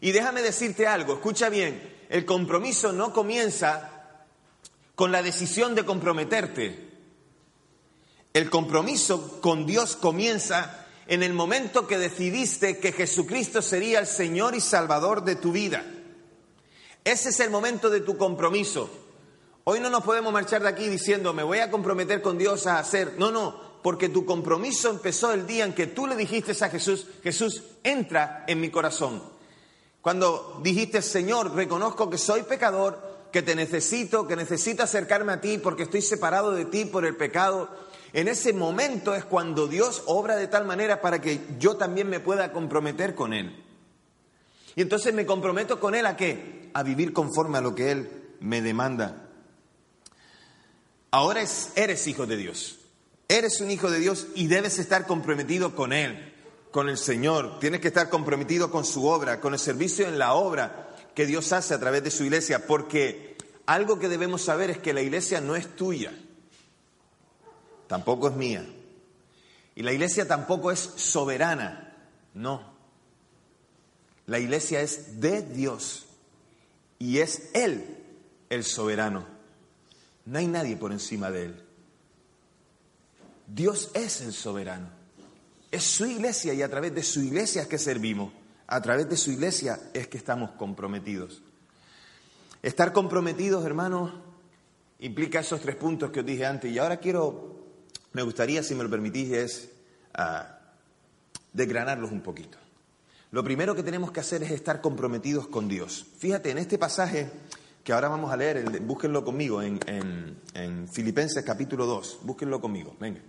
Y 0.00 0.10
déjame 0.10 0.42
decirte 0.42 0.86
algo, 0.86 1.14
escucha 1.14 1.48
bien, 1.48 1.96
el 2.08 2.24
compromiso 2.24 2.92
no 2.92 3.12
comienza 3.12 4.24
con 4.96 5.12
la 5.12 5.22
decisión 5.22 5.74
de 5.74 5.84
comprometerte. 5.84 6.85
El 8.36 8.50
compromiso 8.50 9.40
con 9.40 9.64
Dios 9.64 9.96
comienza 9.96 10.84
en 11.06 11.22
el 11.22 11.32
momento 11.32 11.86
que 11.86 11.96
decidiste 11.96 12.76
que 12.76 12.92
Jesucristo 12.92 13.62
sería 13.62 13.98
el 13.98 14.06
Señor 14.06 14.54
y 14.54 14.60
Salvador 14.60 15.24
de 15.24 15.36
tu 15.36 15.52
vida. 15.52 15.82
Ese 17.02 17.30
es 17.30 17.40
el 17.40 17.48
momento 17.48 17.88
de 17.88 18.02
tu 18.02 18.18
compromiso. 18.18 18.90
Hoy 19.64 19.80
no 19.80 19.88
nos 19.88 20.04
podemos 20.04 20.34
marchar 20.34 20.60
de 20.60 20.68
aquí 20.68 20.86
diciendo, 20.86 21.32
me 21.32 21.44
voy 21.44 21.60
a 21.60 21.70
comprometer 21.70 22.20
con 22.20 22.36
Dios 22.36 22.66
a 22.66 22.78
hacer. 22.78 23.14
No, 23.16 23.30
no, 23.30 23.58
porque 23.82 24.10
tu 24.10 24.26
compromiso 24.26 24.90
empezó 24.90 25.32
el 25.32 25.46
día 25.46 25.64
en 25.64 25.72
que 25.72 25.86
tú 25.86 26.06
le 26.06 26.14
dijiste 26.14 26.62
a 26.62 26.68
Jesús, 26.68 27.06
Jesús, 27.22 27.62
entra 27.84 28.44
en 28.46 28.60
mi 28.60 28.68
corazón. 28.68 29.22
Cuando 30.02 30.60
dijiste, 30.62 31.00
Señor, 31.00 31.54
reconozco 31.54 32.10
que 32.10 32.18
soy 32.18 32.42
pecador, 32.42 33.00
que 33.32 33.40
te 33.40 33.54
necesito, 33.54 34.26
que 34.26 34.36
necesito 34.36 34.82
acercarme 34.82 35.32
a 35.32 35.40
ti 35.40 35.56
porque 35.56 35.84
estoy 35.84 36.02
separado 36.02 36.52
de 36.52 36.66
ti 36.66 36.84
por 36.84 37.06
el 37.06 37.16
pecado 37.16 37.85
en 38.16 38.28
ese 38.28 38.54
momento 38.54 39.14
es 39.14 39.26
cuando 39.26 39.68
Dios 39.68 40.04
obra 40.06 40.36
de 40.36 40.48
tal 40.48 40.64
manera 40.64 41.02
para 41.02 41.20
que 41.20 41.38
yo 41.58 41.76
también 41.76 42.08
me 42.08 42.18
pueda 42.18 42.50
comprometer 42.50 43.14
con 43.14 43.34
Él. 43.34 43.62
Y 44.74 44.80
entonces 44.80 45.12
me 45.12 45.26
comprometo 45.26 45.78
con 45.78 45.94
Él 45.94 46.06
a 46.06 46.16
qué? 46.16 46.70
A 46.72 46.82
vivir 46.82 47.12
conforme 47.12 47.58
a 47.58 47.60
lo 47.60 47.74
que 47.74 47.90
Él 47.90 48.08
me 48.40 48.62
demanda. 48.62 49.28
Ahora 51.10 51.42
es, 51.42 51.72
eres 51.76 52.06
hijo 52.06 52.24
de 52.26 52.38
Dios. 52.38 52.78
Eres 53.28 53.60
un 53.60 53.70
hijo 53.70 53.90
de 53.90 53.98
Dios 53.98 54.28
y 54.34 54.46
debes 54.46 54.78
estar 54.78 55.06
comprometido 55.06 55.74
con 55.74 55.92
Él, 55.92 56.32
con 56.70 56.88
el 56.88 56.96
Señor. 56.96 57.58
Tienes 57.60 57.82
que 57.82 57.88
estar 57.88 58.08
comprometido 58.08 58.70
con 58.70 58.86
su 58.86 59.04
obra, 59.04 59.42
con 59.42 59.52
el 59.52 59.60
servicio 59.60 60.08
en 60.08 60.18
la 60.18 60.32
obra 60.32 60.88
que 61.14 61.26
Dios 61.26 61.52
hace 61.52 61.74
a 61.74 61.80
través 61.80 62.02
de 62.02 62.10
su 62.10 62.24
iglesia, 62.24 62.66
porque 62.66 63.36
algo 63.66 63.98
que 63.98 64.08
debemos 64.08 64.40
saber 64.40 64.70
es 64.70 64.78
que 64.78 64.94
la 64.94 65.02
iglesia 65.02 65.42
no 65.42 65.54
es 65.54 65.76
tuya 65.76 66.14
tampoco 67.86 68.28
es 68.28 68.36
mía. 68.36 68.64
Y 69.74 69.82
la 69.82 69.92
iglesia 69.92 70.26
tampoco 70.26 70.70
es 70.70 70.80
soberana, 70.80 71.94
no. 72.34 72.76
La 74.26 74.38
iglesia 74.38 74.80
es 74.80 75.20
de 75.20 75.42
Dios 75.42 76.06
y 76.98 77.18
es 77.18 77.50
Él 77.54 77.84
el 78.48 78.64
soberano. 78.64 79.26
No 80.24 80.38
hay 80.38 80.46
nadie 80.46 80.76
por 80.76 80.92
encima 80.92 81.30
de 81.30 81.44
Él. 81.44 81.62
Dios 83.46 83.90
es 83.94 84.22
el 84.22 84.32
soberano. 84.32 84.88
Es 85.70 85.84
su 85.84 86.06
iglesia 86.06 86.54
y 86.54 86.62
a 86.62 86.68
través 86.68 86.94
de 86.94 87.02
su 87.02 87.20
iglesia 87.20 87.62
es 87.62 87.68
que 87.68 87.78
servimos. 87.78 88.32
A 88.66 88.80
través 88.80 89.08
de 89.08 89.16
su 89.16 89.30
iglesia 89.30 89.78
es 89.94 90.08
que 90.08 90.18
estamos 90.18 90.52
comprometidos. 90.52 91.42
Estar 92.62 92.92
comprometidos, 92.92 93.64
hermanos, 93.64 94.12
implica 94.98 95.40
esos 95.40 95.60
tres 95.60 95.76
puntos 95.76 96.10
que 96.10 96.20
os 96.20 96.26
dije 96.26 96.44
antes. 96.44 96.72
Y 96.72 96.78
ahora 96.78 96.96
quiero 96.96 97.55
me 98.16 98.22
gustaría, 98.22 98.62
si 98.62 98.74
me 98.74 98.82
lo 98.82 98.88
permitís, 98.88 99.30
es 99.30 99.68
uh, 100.18 100.42
desgranarlos 101.52 102.10
un 102.10 102.22
poquito. 102.22 102.56
Lo 103.30 103.44
primero 103.44 103.74
que 103.74 103.82
tenemos 103.82 104.10
que 104.10 104.20
hacer 104.20 104.42
es 104.42 104.52
estar 104.52 104.80
comprometidos 104.80 105.48
con 105.48 105.68
Dios. 105.68 106.06
Fíjate, 106.16 106.50
en 106.50 106.56
este 106.56 106.78
pasaje 106.78 107.30
que 107.84 107.92
ahora 107.92 108.08
vamos 108.08 108.32
a 108.32 108.36
leer, 108.38 108.80
búsquenlo 108.80 109.22
conmigo 109.22 109.60
en, 109.60 109.78
en, 109.86 110.40
en 110.54 110.88
Filipenses 110.88 111.44
capítulo 111.44 111.84
2, 111.84 112.20
búsquenlo 112.22 112.58
conmigo, 112.58 112.96
venga. 112.98 113.20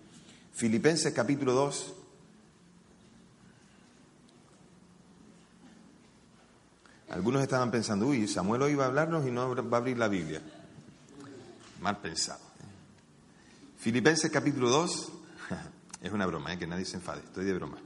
Filipenses 0.53 1.13
capítulo 1.13 1.51
2. 1.51 1.93
Algunos 7.09 7.41
estaban 7.41 7.71
pensando, 7.71 8.07
uy, 8.07 8.25
Samuel 8.25 8.61
hoy 8.61 8.75
va 8.75 8.85
a 8.85 8.87
hablarnos 8.87 9.27
y 9.27 9.31
no 9.31 9.53
va 9.53 9.77
a 9.77 9.81
abrir 9.81 9.97
la 9.97 10.07
Biblia. 10.07 10.41
mal 11.81 11.97
pensado. 11.99 12.46
Filipenses 13.87 14.29
capítulo 14.29 14.67
2, 14.69 15.11
es 16.01 16.11
una 16.11 16.25
broma, 16.25 16.51
¿eh? 16.51 16.59
que 16.59 16.67
nadie 16.67 16.83
se 16.83 16.97
enfade, 16.97 17.21
estoy 17.23 17.45
de 17.45 17.53
broma. 17.53 17.77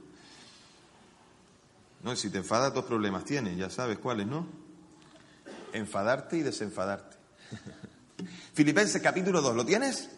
No, 2.02 2.16
si 2.16 2.28
te 2.28 2.38
enfadas, 2.38 2.74
dos 2.74 2.86
problemas 2.86 3.24
tienes, 3.24 3.56
ya 3.56 3.70
sabes 3.70 3.98
cuáles, 3.98 4.26
¿no? 4.26 4.44
Enfadarte 5.72 6.38
y 6.38 6.42
desenfadarte. 6.42 7.18
Filipenses 8.52 9.00
capítulo 9.00 9.40
2, 9.42 9.54
¿lo 9.54 9.64
tienes? 9.64 10.10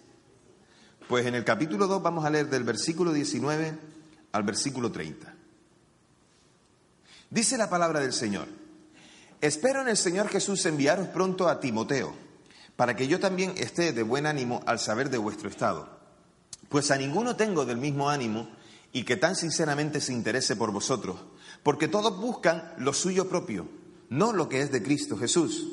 Pues 1.06 1.26
en 1.26 1.34
el 1.34 1.44
capítulo 1.44 1.86
2 1.86 2.02
vamos 2.02 2.24
a 2.24 2.30
leer 2.30 2.48
del 2.48 2.64
versículo 2.64 3.12
19 3.12 3.78
al 4.32 4.42
versículo 4.42 4.90
30. 4.90 5.34
Dice 7.28 7.58
la 7.58 7.68
palabra 7.68 8.00
del 8.00 8.14
Señor, 8.14 8.48
espero 9.42 9.82
en 9.82 9.88
el 9.88 9.98
Señor 9.98 10.28
Jesús 10.28 10.64
enviaros 10.64 11.08
pronto 11.08 11.46
a 11.46 11.60
Timoteo, 11.60 12.23
para 12.76 12.96
que 12.96 13.06
yo 13.06 13.20
también 13.20 13.54
esté 13.56 13.92
de 13.92 14.02
buen 14.02 14.26
ánimo 14.26 14.60
al 14.66 14.78
saber 14.78 15.10
de 15.10 15.18
vuestro 15.18 15.48
estado. 15.48 15.88
Pues 16.68 16.90
a 16.90 16.96
ninguno 16.96 17.36
tengo 17.36 17.64
del 17.64 17.76
mismo 17.78 18.10
ánimo 18.10 18.48
y 18.92 19.04
que 19.04 19.16
tan 19.16 19.36
sinceramente 19.36 20.00
se 20.00 20.12
interese 20.12 20.56
por 20.56 20.72
vosotros, 20.72 21.16
porque 21.62 21.88
todos 21.88 22.18
buscan 22.18 22.72
lo 22.78 22.92
suyo 22.92 23.28
propio, 23.28 23.68
no 24.08 24.32
lo 24.32 24.48
que 24.48 24.60
es 24.60 24.72
de 24.72 24.82
Cristo 24.82 25.16
Jesús. 25.16 25.66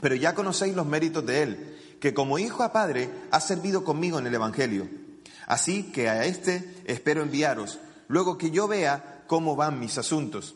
Pero 0.00 0.14
ya 0.14 0.34
conocéis 0.34 0.74
los 0.74 0.86
méritos 0.86 1.26
de 1.26 1.42
Él, 1.42 1.78
que 2.00 2.14
como 2.14 2.38
hijo 2.38 2.62
a 2.62 2.72
padre 2.72 3.10
ha 3.30 3.40
servido 3.40 3.84
conmigo 3.84 4.18
en 4.18 4.26
el 4.26 4.34
Evangelio. 4.34 4.88
Así 5.46 5.84
que 5.92 6.08
a 6.08 6.24
este 6.24 6.74
espero 6.84 7.22
enviaros, 7.22 7.78
luego 8.08 8.38
que 8.38 8.50
yo 8.50 8.68
vea 8.68 9.24
cómo 9.26 9.56
van 9.56 9.78
mis 9.80 9.98
asuntos. 9.98 10.54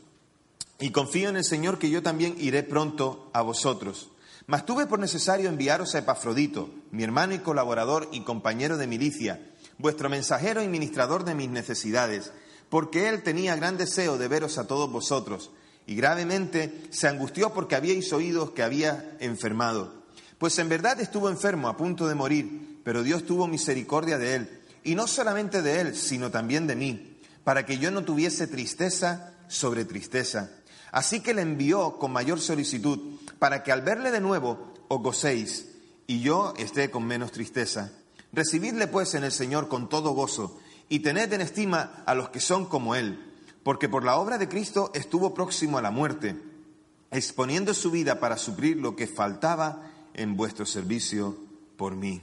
Y 0.80 0.90
confío 0.90 1.28
en 1.28 1.36
el 1.36 1.44
Señor 1.44 1.78
que 1.78 1.90
yo 1.90 2.02
también 2.02 2.34
iré 2.38 2.62
pronto 2.62 3.30
a 3.32 3.42
vosotros. 3.42 4.10
Mas 4.46 4.66
tuve 4.66 4.86
por 4.86 4.98
necesario 4.98 5.48
enviaros 5.48 5.94
a 5.94 6.00
Epafrodito, 6.00 6.68
mi 6.90 7.02
hermano 7.02 7.34
y 7.34 7.38
colaborador 7.38 8.08
y 8.12 8.20
compañero 8.20 8.76
de 8.76 8.86
milicia, 8.86 9.40
vuestro 9.78 10.10
mensajero 10.10 10.62
y 10.62 10.68
ministrador 10.68 11.24
de 11.24 11.34
mis 11.34 11.48
necesidades, 11.48 12.30
porque 12.68 13.08
él 13.08 13.22
tenía 13.22 13.56
gran 13.56 13.78
deseo 13.78 14.18
de 14.18 14.28
veros 14.28 14.58
a 14.58 14.66
todos 14.66 14.90
vosotros, 14.90 15.50
y 15.86 15.94
gravemente 15.94 16.82
se 16.90 17.08
angustió 17.08 17.54
porque 17.54 17.74
habíais 17.74 18.12
oído 18.12 18.52
que 18.52 18.62
había 18.62 19.16
enfermado. 19.20 20.04
Pues 20.36 20.58
en 20.58 20.68
verdad 20.68 21.00
estuvo 21.00 21.30
enfermo, 21.30 21.68
a 21.68 21.76
punto 21.78 22.06
de 22.06 22.14
morir, 22.14 22.80
pero 22.84 23.02
Dios 23.02 23.24
tuvo 23.24 23.46
misericordia 23.46 24.18
de 24.18 24.34
él, 24.34 24.60
y 24.82 24.94
no 24.94 25.06
solamente 25.06 25.62
de 25.62 25.80
él, 25.80 25.96
sino 25.96 26.30
también 26.30 26.66
de 26.66 26.76
mí, 26.76 27.18
para 27.44 27.64
que 27.64 27.78
yo 27.78 27.90
no 27.90 28.04
tuviese 28.04 28.46
tristeza 28.46 29.32
sobre 29.48 29.86
tristeza. 29.86 30.50
Así 30.92 31.20
que 31.20 31.32
le 31.32 31.42
envió 31.42 31.98
con 31.98 32.12
mayor 32.12 32.40
solicitud, 32.40 33.18
para 33.44 33.62
que 33.62 33.72
al 33.72 33.82
verle 33.82 34.10
de 34.10 34.22
nuevo 34.22 34.72
os 34.88 35.02
gocéis, 35.02 35.68
y 36.06 36.22
yo 36.22 36.54
esté 36.56 36.90
con 36.90 37.04
menos 37.04 37.30
tristeza. 37.30 37.92
Recibidle 38.32 38.86
pues 38.86 39.12
en 39.12 39.22
el 39.22 39.32
Señor 39.32 39.68
con 39.68 39.90
todo 39.90 40.12
gozo, 40.12 40.58
y 40.88 41.00
tened 41.00 41.30
en 41.30 41.42
estima 41.42 42.02
a 42.06 42.14
los 42.14 42.30
que 42.30 42.40
son 42.40 42.64
como 42.64 42.94
Él, 42.94 43.22
porque 43.62 43.86
por 43.86 44.02
la 44.02 44.16
obra 44.16 44.38
de 44.38 44.48
Cristo 44.48 44.90
estuvo 44.94 45.34
próximo 45.34 45.76
a 45.76 45.82
la 45.82 45.90
muerte, 45.90 46.40
exponiendo 47.10 47.74
su 47.74 47.90
vida 47.90 48.18
para 48.18 48.38
suplir 48.38 48.78
lo 48.78 48.96
que 48.96 49.06
faltaba 49.06 49.90
en 50.14 50.38
vuestro 50.38 50.64
servicio 50.64 51.36
por 51.76 51.94
mí. 51.94 52.22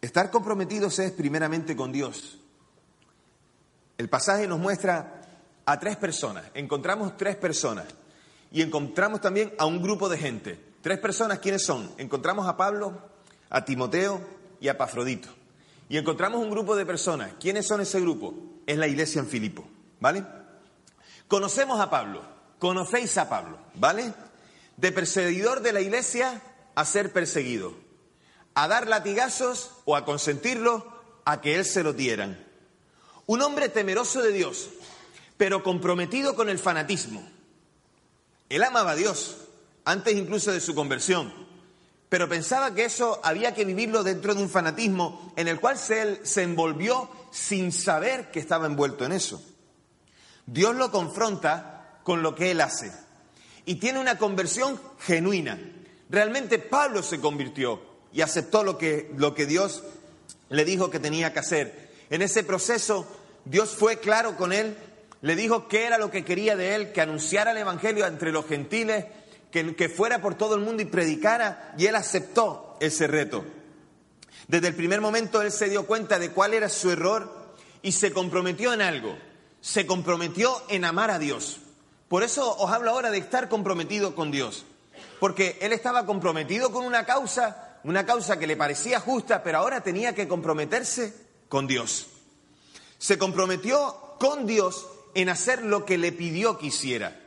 Estar 0.00 0.30
comprometidos 0.30 0.98
es 0.98 1.12
primeramente 1.12 1.76
con 1.76 1.92
Dios. 1.92 2.38
El 3.98 4.08
pasaje 4.08 4.48
nos 4.48 4.58
muestra 4.58 5.20
a 5.66 5.78
tres 5.78 5.98
personas, 5.98 6.46
encontramos 6.54 7.18
tres 7.18 7.36
personas 7.36 7.84
y 8.52 8.62
encontramos 8.62 9.20
también 9.20 9.54
a 9.58 9.66
un 9.66 9.82
grupo 9.82 10.08
de 10.08 10.18
gente. 10.18 10.58
Tres 10.82 10.98
personas, 10.98 11.38
¿quiénes 11.38 11.64
son? 11.64 11.90
Encontramos 11.96 12.46
a 12.46 12.56
Pablo, 12.56 13.00
a 13.48 13.64
Timoteo 13.64 14.20
y 14.60 14.68
a 14.68 14.76
Pafrodito. 14.76 15.28
Y 15.88 15.96
encontramos 15.96 16.42
un 16.42 16.50
grupo 16.50 16.76
de 16.76 16.86
personas. 16.86 17.32
¿Quiénes 17.40 17.66
son 17.66 17.80
ese 17.80 18.00
grupo? 18.00 18.34
Es 18.66 18.76
la 18.76 18.86
iglesia 18.86 19.20
en 19.20 19.28
Filipo, 19.28 19.64
¿vale? 20.00 20.24
Conocemos 21.28 21.80
a 21.80 21.88
Pablo, 21.88 22.22
conocéis 22.58 23.16
a 23.16 23.28
Pablo, 23.28 23.58
¿vale? 23.74 24.12
De 24.76 24.92
perseguidor 24.92 25.62
de 25.62 25.72
la 25.72 25.80
iglesia 25.80 26.42
a 26.74 26.84
ser 26.84 27.12
perseguido, 27.12 27.74
a 28.54 28.68
dar 28.68 28.86
latigazos 28.86 29.70
o 29.84 29.96
a 29.96 30.04
consentirlo 30.04 30.86
a 31.24 31.40
que 31.40 31.56
él 31.56 31.64
se 31.64 31.82
lo 31.82 31.92
dieran. 31.92 32.38
Un 33.26 33.40
hombre 33.40 33.68
temeroso 33.68 34.20
de 34.20 34.32
Dios, 34.32 34.68
pero 35.36 35.62
comprometido 35.62 36.34
con 36.34 36.48
el 36.48 36.58
fanatismo. 36.58 37.31
Él 38.52 38.62
amaba 38.64 38.90
a 38.90 38.96
Dios, 38.96 39.38
antes 39.86 40.14
incluso 40.14 40.52
de 40.52 40.60
su 40.60 40.74
conversión, 40.74 41.32
pero 42.10 42.28
pensaba 42.28 42.74
que 42.74 42.84
eso 42.84 43.18
había 43.24 43.54
que 43.54 43.64
vivirlo 43.64 44.02
dentro 44.04 44.34
de 44.34 44.42
un 44.42 44.50
fanatismo 44.50 45.32
en 45.36 45.48
el 45.48 45.58
cual 45.58 45.78
él 45.88 46.20
se 46.22 46.42
envolvió 46.42 47.08
sin 47.30 47.72
saber 47.72 48.30
que 48.30 48.40
estaba 48.40 48.66
envuelto 48.66 49.06
en 49.06 49.12
eso. 49.12 49.42
Dios 50.44 50.76
lo 50.76 50.90
confronta 50.90 52.00
con 52.02 52.22
lo 52.22 52.34
que 52.34 52.50
él 52.50 52.60
hace 52.60 52.92
y 53.64 53.76
tiene 53.76 54.00
una 54.00 54.18
conversión 54.18 54.78
genuina. 54.98 55.58
Realmente 56.10 56.58
Pablo 56.58 57.02
se 57.02 57.20
convirtió 57.20 57.80
y 58.12 58.20
aceptó 58.20 58.64
lo 58.64 58.76
que, 58.76 59.10
lo 59.16 59.34
que 59.34 59.46
Dios 59.46 59.82
le 60.50 60.66
dijo 60.66 60.90
que 60.90 61.00
tenía 61.00 61.32
que 61.32 61.38
hacer. 61.38 61.90
En 62.10 62.20
ese 62.20 62.42
proceso 62.42 63.06
Dios 63.46 63.70
fue 63.70 63.98
claro 63.98 64.36
con 64.36 64.52
él, 64.52 64.76
le 65.22 65.36
dijo 65.36 65.68
qué 65.68 65.86
era 65.86 65.98
lo 65.98 66.10
que 66.10 66.24
quería 66.24 66.56
de 66.56 66.74
él, 66.74 66.92
que 66.92 67.00
anunciara 67.00 67.52
el 67.52 67.58
Evangelio 67.58 68.06
entre 68.06 68.32
los 68.32 68.46
gentiles, 68.46 69.06
que, 69.50 69.74
que 69.76 69.88
fuera 69.88 70.20
por 70.20 70.34
todo 70.34 70.56
el 70.56 70.60
mundo 70.60 70.82
y 70.82 70.86
predicara, 70.86 71.74
y 71.78 71.86
él 71.86 71.94
aceptó 71.94 72.76
ese 72.80 73.06
reto. 73.06 73.44
Desde 74.48 74.68
el 74.68 74.74
primer 74.74 75.00
momento 75.00 75.40
él 75.40 75.52
se 75.52 75.68
dio 75.68 75.86
cuenta 75.86 76.18
de 76.18 76.30
cuál 76.32 76.54
era 76.54 76.68
su 76.68 76.90
error 76.90 77.54
y 77.82 77.92
se 77.92 78.12
comprometió 78.12 78.72
en 78.72 78.82
algo. 78.82 79.16
Se 79.60 79.86
comprometió 79.86 80.60
en 80.68 80.84
amar 80.84 81.12
a 81.12 81.20
Dios. 81.20 81.60
Por 82.08 82.24
eso 82.24 82.56
os 82.58 82.70
hablo 82.70 82.90
ahora 82.90 83.10
de 83.10 83.18
estar 83.18 83.48
comprometido 83.48 84.16
con 84.16 84.32
Dios. 84.32 84.64
Porque 85.20 85.56
él 85.60 85.72
estaba 85.72 86.04
comprometido 86.04 86.72
con 86.72 86.84
una 86.84 87.06
causa, 87.06 87.78
una 87.84 88.04
causa 88.04 88.38
que 88.40 88.48
le 88.48 88.56
parecía 88.56 88.98
justa, 88.98 89.42
pero 89.44 89.58
ahora 89.58 89.82
tenía 89.82 90.14
que 90.14 90.26
comprometerse 90.26 91.14
con 91.48 91.68
Dios. 91.68 92.08
Se 92.98 93.18
comprometió 93.18 94.16
con 94.18 94.46
Dios 94.46 94.86
en 95.14 95.28
hacer 95.28 95.62
lo 95.62 95.84
que 95.84 95.98
le 95.98 96.12
pidió 96.12 96.58
que 96.58 96.66
hiciera. 96.66 97.20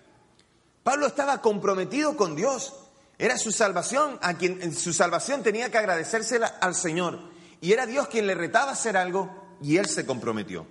Pablo 0.83 1.07
estaba 1.07 1.41
comprometido 1.41 2.15
con 2.15 2.35
Dios. 2.35 2.73
Era 3.17 3.37
su 3.37 3.51
salvación, 3.51 4.19
a 4.21 4.35
quien 4.35 4.61
en 4.61 4.75
su 4.75 4.93
salvación 4.93 5.41
tenía 5.41 5.71
que 5.71 5.77
agradecérsela 5.77 6.47
al 6.47 6.75
Señor. 6.75 7.19
Y 7.61 7.71
era 7.71 7.85
Dios 7.85 8.07
quien 8.07 8.27
le 8.27 8.35
retaba 8.35 8.71
a 8.71 8.73
hacer 8.73 8.97
algo 8.97 9.57
y 9.61 9.77
él 9.77 9.87
se 9.87 10.05
comprometió. 10.05 10.67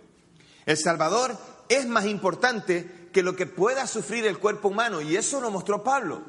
El 0.66 0.76
Salvador 0.76 1.36
es 1.68 1.86
más 1.86 2.06
importante 2.06 3.08
que 3.12 3.22
lo 3.22 3.36
que 3.36 3.46
pueda 3.46 3.86
sufrir 3.86 4.26
el 4.26 4.38
cuerpo 4.38 4.68
humano 4.68 5.00
y 5.00 5.16
eso 5.16 5.40
lo 5.40 5.50
mostró 5.50 5.82
Pablo. 5.82 6.22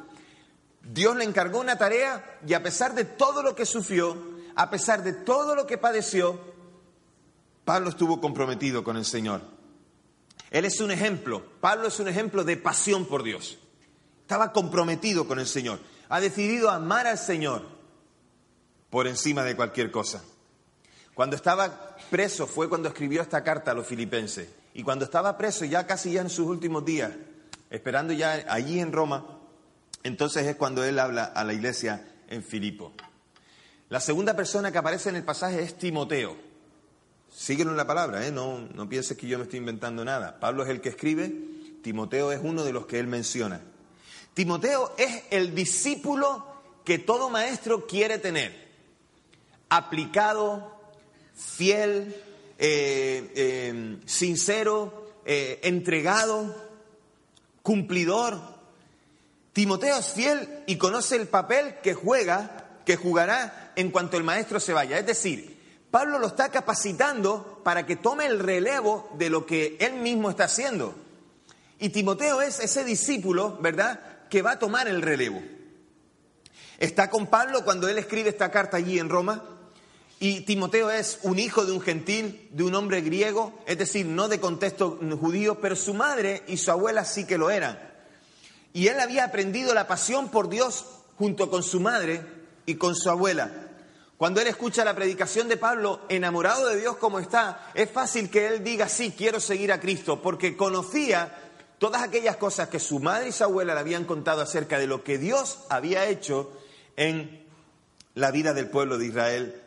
Dios 0.81 1.15
le 1.15 1.23
encargó 1.23 1.59
una 1.59 1.77
tarea 1.77 2.39
y 2.47 2.53
a 2.53 2.63
pesar 2.63 2.93
de 2.93 3.05
todo 3.05 3.41
lo 3.41 3.55
que 3.55 3.65
sufrió, 3.65 4.17
a 4.55 4.69
pesar 4.69 5.03
de 5.03 5.13
todo 5.13 5.55
lo 5.55 5.65
que 5.65 5.77
padeció, 5.77 6.39
Pablo 7.65 7.89
estuvo 7.89 8.21
comprometido 8.21 8.83
con 8.83 8.95
el 8.97 9.05
Señor. 9.05 9.54
Él 10.51 10.65
es 10.65 10.79
un 10.79 10.91
ejemplo, 10.91 11.43
Pablo 11.59 11.87
es 11.87 11.99
un 11.99 12.07
ejemplo 12.07 12.43
de 12.43 12.57
pasión 12.57 13.05
por 13.05 13.23
Dios. 13.23 13.57
Estaba 14.21 14.51
comprometido 14.51 15.27
con 15.27 15.39
el 15.39 15.47
Señor, 15.47 15.79
ha 16.09 16.19
decidido 16.19 16.69
amar 16.69 17.07
al 17.07 17.17
Señor 17.17 17.63
por 18.89 19.07
encima 19.07 19.43
de 19.43 19.55
cualquier 19.55 19.91
cosa. 19.91 20.23
Cuando 21.13 21.35
estaba 21.35 21.95
preso 22.09 22.45
fue 22.45 22.69
cuando 22.69 22.89
escribió 22.89 23.21
esta 23.21 23.43
carta 23.43 23.71
a 23.71 23.73
los 23.73 23.87
filipenses. 23.87 24.49
Y 24.73 24.83
cuando 24.83 25.05
estaba 25.05 25.37
preso, 25.37 25.63
ya 25.63 25.87
casi 25.87 26.11
ya 26.11 26.21
en 26.21 26.29
sus 26.29 26.45
últimos 26.47 26.83
días, 26.83 27.11
esperando 27.69 28.13
ya 28.13 28.43
allí 28.49 28.79
en 28.79 28.91
Roma, 28.91 29.25
entonces 30.03 30.45
es 30.45 30.57
cuando 30.57 30.83
él 30.83 30.99
habla 30.99 31.23
a 31.23 31.43
la 31.45 31.53
iglesia 31.53 32.05
en 32.27 32.43
Filipo. 32.43 32.91
La 33.89 33.99
segunda 33.99 34.35
persona 34.35 34.71
que 34.71 34.77
aparece 34.77 35.09
en 35.09 35.15
el 35.15 35.23
pasaje 35.23 35.61
es 35.61 35.77
Timoteo. 35.77 36.35
Síguelo 37.35 37.71
en 37.71 37.77
la 37.77 37.85
palabra, 37.85 38.25
¿eh? 38.25 38.31
no, 38.31 38.59
no 38.73 38.87
pienses 38.87 39.17
que 39.17 39.27
yo 39.27 39.37
me 39.37 39.43
estoy 39.43 39.59
inventando 39.59 40.05
nada. 40.05 40.39
Pablo 40.39 40.63
es 40.63 40.69
el 40.69 40.79
que 40.79 40.87
escribe, 40.87 41.33
Timoteo 41.83 42.31
es 42.31 42.39
uno 42.41 42.63
de 42.63 42.71
los 42.71 42.85
que 42.85 42.97
él 42.97 43.07
menciona. 43.07 43.59
Timoteo 44.33 44.95
es 44.97 45.23
el 45.31 45.53
discípulo 45.53 46.45
que 46.85 46.97
todo 46.97 47.29
maestro 47.29 47.87
quiere 47.87 48.19
tener. 48.19 48.69
Aplicado, 49.67 50.79
fiel, 51.35 52.15
eh, 52.57 53.31
eh, 53.35 53.97
sincero, 54.05 55.11
eh, 55.25 55.59
entregado, 55.63 56.55
cumplidor. 57.61 58.39
Timoteo 59.51 59.97
es 59.97 60.07
fiel 60.13 60.63
y 60.67 60.77
conoce 60.77 61.17
el 61.17 61.27
papel 61.27 61.79
que 61.83 61.95
juega, 61.95 62.79
que 62.85 62.95
jugará 62.95 63.73
en 63.75 63.91
cuanto 63.91 64.15
el 64.15 64.23
maestro 64.23 64.61
se 64.61 64.71
vaya. 64.71 64.97
Es 64.97 65.05
decir, 65.05 65.54
Pablo 65.95 66.19
lo 66.19 66.27
está 66.27 66.49
capacitando 66.49 67.61
para 67.63 67.85
que 67.85 67.95
tome 67.95 68.25
el 68.25 68.39
relevo 68.39 69.09
de 69.17 69.29
lo 69.29 69.45
que 69.45 69.77
él 69.79 69.93
mismo 69.93 70.29
está 70.29 70.43
haciendo. 70.43 70.93
Y 71.79 71.87
Timoteo 71.87 72.41
es 72.41 72.59
ese 72.59 72.83
discípulo, 72.83 73.57
¿verdad?, 73.61 74.27
que 74.29 74.41
va 74.41 74.51
a 74.51 74.59
tomar 74.59 74.89
el 74.89 75.01
relevo. 75.01 75.41
Está 76.79 77.09
con 77.09 77.27
Pablo 77.27 77.63
cuando 77.63 77.87
él 77.87 77.97
escribe 77.97 78.27
esta 78.27 78.51
carta 78.51 78.75
allí 78.75 78.99
en 78.99 79.07
Roma. 79.07 79.41
Y 80.19 80.41
Timoteo 80.41 80.91
es 80.91 81.19
un 81.23 81.39
hijo 81.39 81.65
de 81.65 81.71
un 81.71 81.79
gentil, 81.79 82.49
de 82.51 82.63
un 82.63 82.75
hombre 82.75 82.99
griego, 82.99 83.53
es 83.65 83.77
decir, 83.77 84.05
no 84.05 84.27
de 84.27 84.41
contexto 84.41 84.99
judío, 85.17 85.61
pero 85.61 85.77
su 85.77 85.93
madre 85.93 86.43
y 86.47 86.57
su 86.57 86.71
abuela 86.71 87.05
sí 87.05 87.25
que 87.25 87.37
lo 87.37 87.49
eran. 87.49 87.79
Y 88.73 88.87
él 88.87 88.99
había 88.99 89.23
aprendido 89.23 89.73
la 89.73 89.87
pasión 89.87 90.27
por 90.27 90.49
Dios 90.49 90.87
junto 91.17 91.49
con 91.49 91.63
su 91.63 91.79
madre 91.79 92.21
y 92.65 92.75
con 92.75 92.97
su 92.97 93.09
abuela. 93.09 93.64
Cuando 94.17 94.39
él 94.39 94.47
escucha 94.47 94.85
la 94.85 94.95
predicación 94.95 95.49
de 95.49 95.57
Pablo, 95.57 96.01
enamorado 96.07 96.67
de 96.67 96.79
Dios 96.79 96.95
como 96.97 97.19
está, 97.19 97.71
es 97.73 97.89
fácil 97.89 98.29
que 98.29 98.47
él 98.47 98.63
diga, 98.63 98.87
sí, 98.87 99.13
quiero 99.15 99.41
seguir 99.41 99.73
a 99.73 99.79
Cristo, 99.81 100.21
porque 100.21 100.55
conocía 100.55 101.35
todas 101.79 102.01
aquellas 102.01 102.37
cosas 102.37 102.69
que 102.69 102.79
su 102.79 102.99
madre 102.99 103.29
y 103.29 103.31
su 103.33 103.43
abuela 103.43 103.73
le 103.73 103.81
habían 103.81 104.05
contado 104.05 104.41
acerca 104.41 104.79
de 104.79 104.87
lo 104.87 105.03
que 105.03 105.17
Dios 105.17 105.59
había 105.69 106.05
hecho 106.05 106.51
en 106.95 107.45
la 108.13 108.31
vida 108.31 108.53
del 108.53 108.69
pueblo 108.69 108.97
de 108.97 109.07
Israel. 109.07 109.61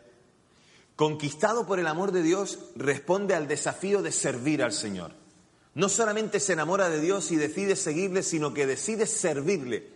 Conquistado 0.95 1.67
por 1.67 1.79
el 1.79 1.87
amor 1.87 2.11
de 2.11 2.23
Dios, 2.23 2.59
responde 2.75 3.35
al 3.35 3.47
desafío 3.47 4.01
de 4.01 4.11
servir 4.11 4.63
al 4.63 4.73
Señor. 4.73 5.11
No 5.75 5.87
solamente 5.87 6.39
se 6.39 6.53
enamora 6.53 6.89
de 6.89 6.99
Dios 6.99 7.31
y 7.31 7.35
decide 7.35 7.75
seguirle, 7.75 8.23
sino 8.23 8.53
que 8.53 8.65
decide 8.65 9.05
servirle. 9.05 9.87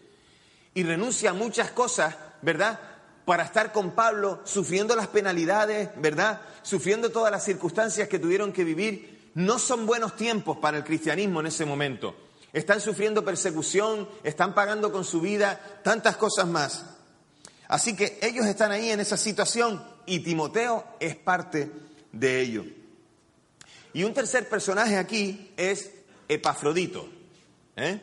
Y 0.76 0.84
renuncia 0.84 1.32
a 1.32 1.34
muchas 1.34 1.72
cosas, 1.72 2.16
¿verdad? 2.44 2.80
Para 3.25 3.44
estar 3.44 3.72
con 3.72 3.92
Pablo, 3.92 4.42
sufriendo 4.44 4.96
las 4.96 5.08
penalidades, 5.08 5.89
¿verdad? 5.98 6.42
Sufriendo 6.62 7.10
todas 7.10 7.32
las 7.32 7.44
circunstancias 7.44 8.08
que 8.08 8.20
tuvieron 8.20 8.51
que 8.51 8.63
vivir. 8.63 9.32
No 9.36 9.60
son 9.60 9.86
buenos 9.86 10.15
tiempos 10.15 10.58
para 10.58 10.77
el 10.77 10.84
cristianismo 10.84 11.39
en 11.39 11.48
ese 11.48 11.65
momento. 11.65 12.15
Están 12.51 12.82
sufriendo 12.82 13.25
persecución, 13.25 14.08
están 14.24 14.53
pagando 14.53 14.92
con 14.92 15.03
su 15.06 15.22
vida, 15.22 15.80
tantas 15.84 16.18
cosas 16.18 16.48
más. 16.48 16.86
Así 17.68 17.96
que 17.96 18.20
ellos 18.22 18.46
están 18.46 18.72
ahí 18.72 18.92
en 18.92 19.00
esa 19.00 19.18
situación 19.18 19.84
y 20.06 20.20
Timoteo 20.20 20.86
es 21.00 21.15
parte 21.15 21.72
de 22.12 22.42
ello. 22.42 22.65
Y 23.94 24.03
un 24.03 24.13
tercer 24.13 24.48
personaje 24.50 24.98
aquí 24.98 25.51
es 25.58 25.92
Epafrodito. 26.27 27.08
¿eh? 27.75 28.00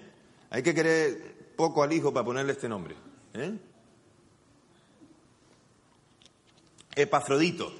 Hay 0.50 0.62
que 0.62 0.74
querer 0.74 1.54
poco 1.56 1.82
al 1.82 1.92
hijo 1.92 2.12
para 2.12 2.24
ponerle 2.24 2.52
este 2.52 2.68
nombre. 2.68 2.96
¿eh? 3.34 3.52
Epafrodito. 6.94 7.72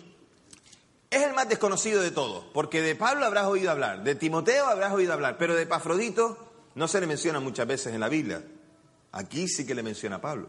Es 1.11 1.23
el 1.23 1.35
más 1.35 1.49
desconocido 1.49 2.03
de 2.03 2.13
todos, 2.13 2.45
porque 2.55 2.83
de 2.83 2.95
Pablo 2.95 3.27
habrás 3.27 3.47
oído 3.47 3.71
hablar, 3.71 4.05
de 4.05 4.15
Timoteo 4.15 4.67
habrás 4.67 4.93
oído 4.93 5.13
hablar, 5.13 5.39
pero 5.39 5.55
de 5.55 5.63
Epafrodito 5.63 6.53
no 6.77 6.87
se 6.87 7.01
le 7.01 7.07
menciona 7.07 7.41
muchas 7.41 7.67
veces 7.67 7.93
en 7.93 8.01
la 8.01 8.09
Biblia. 8.09 8.45
Aquí 9.13 9.49
sí 9.49 9.67
que 9.67 9.75
le 9.75 9.83
menciona 9.83 10.21
Pablo. 10.21 10.49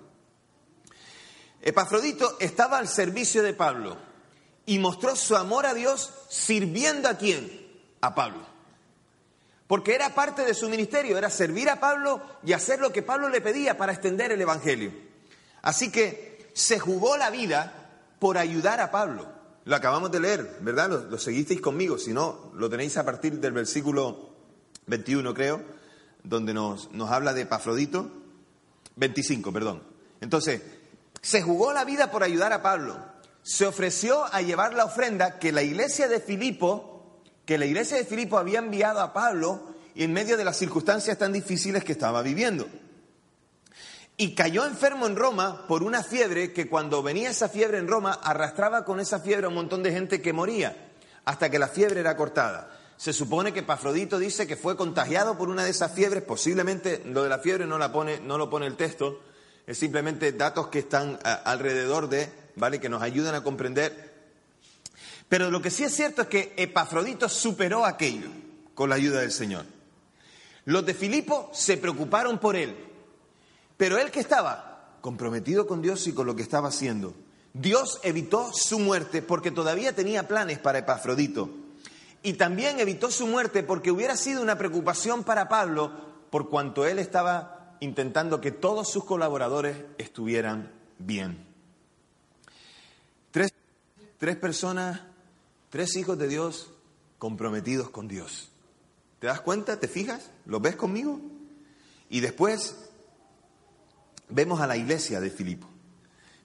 Epafrodito 1.62 2.38
estaba 2.40 2.78
al 2.78 2.88
servicio 2.88 3.42
de 3.44 3.54
Pablo 3.54 3.98
y 4.66 4.78
mostró 4.80 5.16
su 5.16 5.36
amor 5.36 5.66
a 5.66 5.74
Dios 5.74 6.14
sirviendo 6.30 7.10
a 7.10 7.18
quién? 7.18 7.68
A 8.02 8.14
Pablo. 8.14 8.46
Porque 9.68 9.96
era 9.96 10.14
parte 10.14 10.44
de 10.44 10.54
su 10.54 10.70
ministerio, 10.70 11.18
era 11.18 11.30
servir 11.30 11.70
a 11.70 11.80
Pablo 11.80 12.22
y 12.44 12.54
hacer 12.54 12.80
lo 12.80 12.92
que 12.92 13.02
Pablo 13.02 13.30
le 13.30 13.42
pedía 13.42 13.78
para 13.78 13.94
extender 13.94 14.32
el 14.32 14.42
Evangelio. 14.42 14.92
Así 15.62 15.92
que 15.92 16.52
se 16.54 16.78
jugó 16.78 17.18
la 17.18 17.30
vida 17.30 17.81
por 18.22 18.38
ayudar 18.38 18.80
a 18.82 18.92
Pablo. 18.92 19.28
Lo 19.66 19.76
acabamos 19.76 20.12
de 20.12 20.20
leer, 20.20 20.60
¿verdad? 20.62 21.08
Lo, 21.10 21.18
seguisteis 21.18 21.60
conmigo, 21.60 21.98
si 21.98 22.14
no, 22.14 22.52
lo 22.54 22.70
tenéis 22.70 22.96
a 22.98 23.04
partir 23.04 23.40
del 23.40 23.52
versículo 23.52 24.30
21, 24.86 25.34
creo, 25.34 25.60
donde 26.24 26.54
nos, 26.54 26.92
nos 26.92 27.10
habla 27.10 27.34
de 27.34 27.42
Epafrodito. 27.42 28.12
25, 28.96 29.52
perdón. 29.52 29.82
Entonces, 30.22 30.62
se 31.20 31.42
jugó 31.42 31.74
la 31.74 31.84
vida 31.84 32.12
por 32.12 32.22
ayudar 32.22 32.54
a 32.54 32.62
Pablo. 32.62 32.96
Se 33.42 33.66
ofreció 33.66 34.24
a 34.32 34.44
llevar 34.44 34.76
la 34.76 34.86
ofrenda 34.86 35.40
que 35.40 35.52
la 35.52 35.64
iglesia 35.64 36.08
de 36.08 36.20
Filipo, 36.20 37.20
que 37.48 37.58
la 37.58 37.66
iglesia 37.66 37.98
de 37.98 38.06
Filipo 38.06 38.38
había 38.38 38.60
enviado 38.60 39.00
a 39.00 39.14
Pablo 39.14 39.64
en 39.96 40.14
medio 40.14 40.38
de 40.38 40.46
las 40.46 40.58
circunstancias 40.58 41.18
tan 41.18 41.34
difíciles 41.34 41.84
que 41.84 41.94
estaba 41.94 42.22
viviendo. 42.22 42.68
Y 44.22 44.36
cayó 44.36 44.68
enfermo 44.68 45.08
en 45.08 45.16
Roma 45.16 45.66
por 45.66 45.82
una 45.82 46.04
fiebre 46.04 46.54
que 46.54 46.70
cuando 46.70 47.02
venía 47.02 47.32
esa 47.32 47.50
fiebre 47.50 47.80
en 47.80 47.88
Roma 47.88 48.20
arrastraba 48.22 48.86
con 48.86 49.00
esa 49.00 49.20
fiebre 49.20 49.48
a 49.48 49.50
un 49.50 49.56
montón 49.56 49.82
de 49.82 49.92
gente 49.92 50.22
que 50.22 50.32
moría 50.32 50.92
hasta 51.26 51.50
que 51.50 51.58
la 51.58 51.68
fiebre 51.68 52.02
era 52.02 52.16
cortada. 52.16 52.70
Se 52.98 53.14
supone 53.14 53.52
que 53.52 53.64
Pafrodito 53.64 54.20
dice 54.20 54.46
que 54.46 54.56
fue 54.56 54.78
contagiado 54.78 55.40
por 55.40 55.50
una 55.50 55.64
de 55.64 55.72
esas 55.72 55.94
fiebres, 55.94 56.22
posiblemente 56.22 57.02
lo 57.04 57.24
de 57.24 57.30
la 57.30 57.40
fiebre 57.40 57.66
no, 57.66 57.80
lo 57.80 58.50
pone 58.52 58.68
el 58.68 58.76
texto, 58.76 59.24
es 59.66 59.80
simplemente 59.80 60.34
datos 60.34 60.68
que 60.68 60.78
están 60.78 61.18
alrededor 61.24 62.08
de, 62.08 62.32
¿vale? 62.58 62.80
Que 62.80 62.90
nos 62.90 63.02
ayudan 63.02 63.34
a 63.34 63.42
comprender. 63.42 64.14
Pero 65.30 65.50
lo 65.50 65.64
que 65.64 65.72
sí 65.72 65.84
es 65.84 65.96
cierto 65.96 66.22
es 66.22 66.28
que 66.28 66.54
Epafrodito 66.58 67.28
superó 67.28 67.86
aquello 67.86 68.30
con 68.76 68.90
la 68.90 68.98
ayuda 68.98 69.22
del 69.22 69.32
Señor. 69.32 69.66
Los 70.66 70.86
de 70.86 70.94
Filipo 70.94 71.50
se 71.56 71.78
preocuparon 71.78 72.38
por 72.38 72.56
él, 72.56 72.91
pero 73.82 73.98
él 73.98 74.12
que 74.12 74.20
estaba 74.20 74.94
comprometido 75.02 75.66
con 75.66 75.82
Dios 75.82 76.06
y 76.06 76.14
con 76.14 76.28
lo 76.28 76.36
que 76.36 76.44
estaba 76.44 76.68
haciendo, 76.68 77.16
Dios 77.52 78.00
evitó 78.04 78.52
su 78.54 78.78
muerte 78.78 79.24
porque 79.24 79.50
todavía 79.50 79.96
tenía 79.96 80.28
planes 80.28 80.60
para 80.60 80.78
Epafrodito. 80.78 81.50
Y 82.22 82.34
también 82.34 82.80
evitó 82.80 83.10
su 83.10 83.26
muerte 83.26 83.64
porque 83.64 83.90
hubiera 83.90 84.16
sido 84.18 84.44
una 84.44 84.56
preocupación 84.56 85.24
para 85.24 85.50
Pablo 85.50 85.92
por 86.30 86.48
cuanto 86.48 86.86
él 86.86 87.00
estaba 87.00 87.76
intentando 87.80 88.40
que 88.40 88.52
todos 88.52 88.88
sus 88.88 89.04
colaboradores 89.04 89.76
estuvieran 89.98 90.72
bien. 91.00 91.44
Tres, 93.32 93.52
tres 94.20 94.36
personas, 94.36 95.02
tres 95.72 95.96
hijos 95.96 96.20
de 96.20 96.28
Dios 96.28 96.70
comprometidos 97.18 97.90
con 97.90 98.08
Dios. 98.08 98.52
¿Te 99.18 99.26
das 99.26 99.42
cuenta? 99.42 99.80
¿Te 99.80 99.88
fijas? 99.88 100.30
¿Lo 100.46 100.60
ves 100.60 100.76
conmigo? 100.76 101.20
Y 102.12 102.20
después 102.20 102.91
vemos 104.32 104.62
a 104.62 104.68
la 104.68 104.78
iglesia 104.78 105.20
de 105.20 105.30
Filipo. 105.30 105.68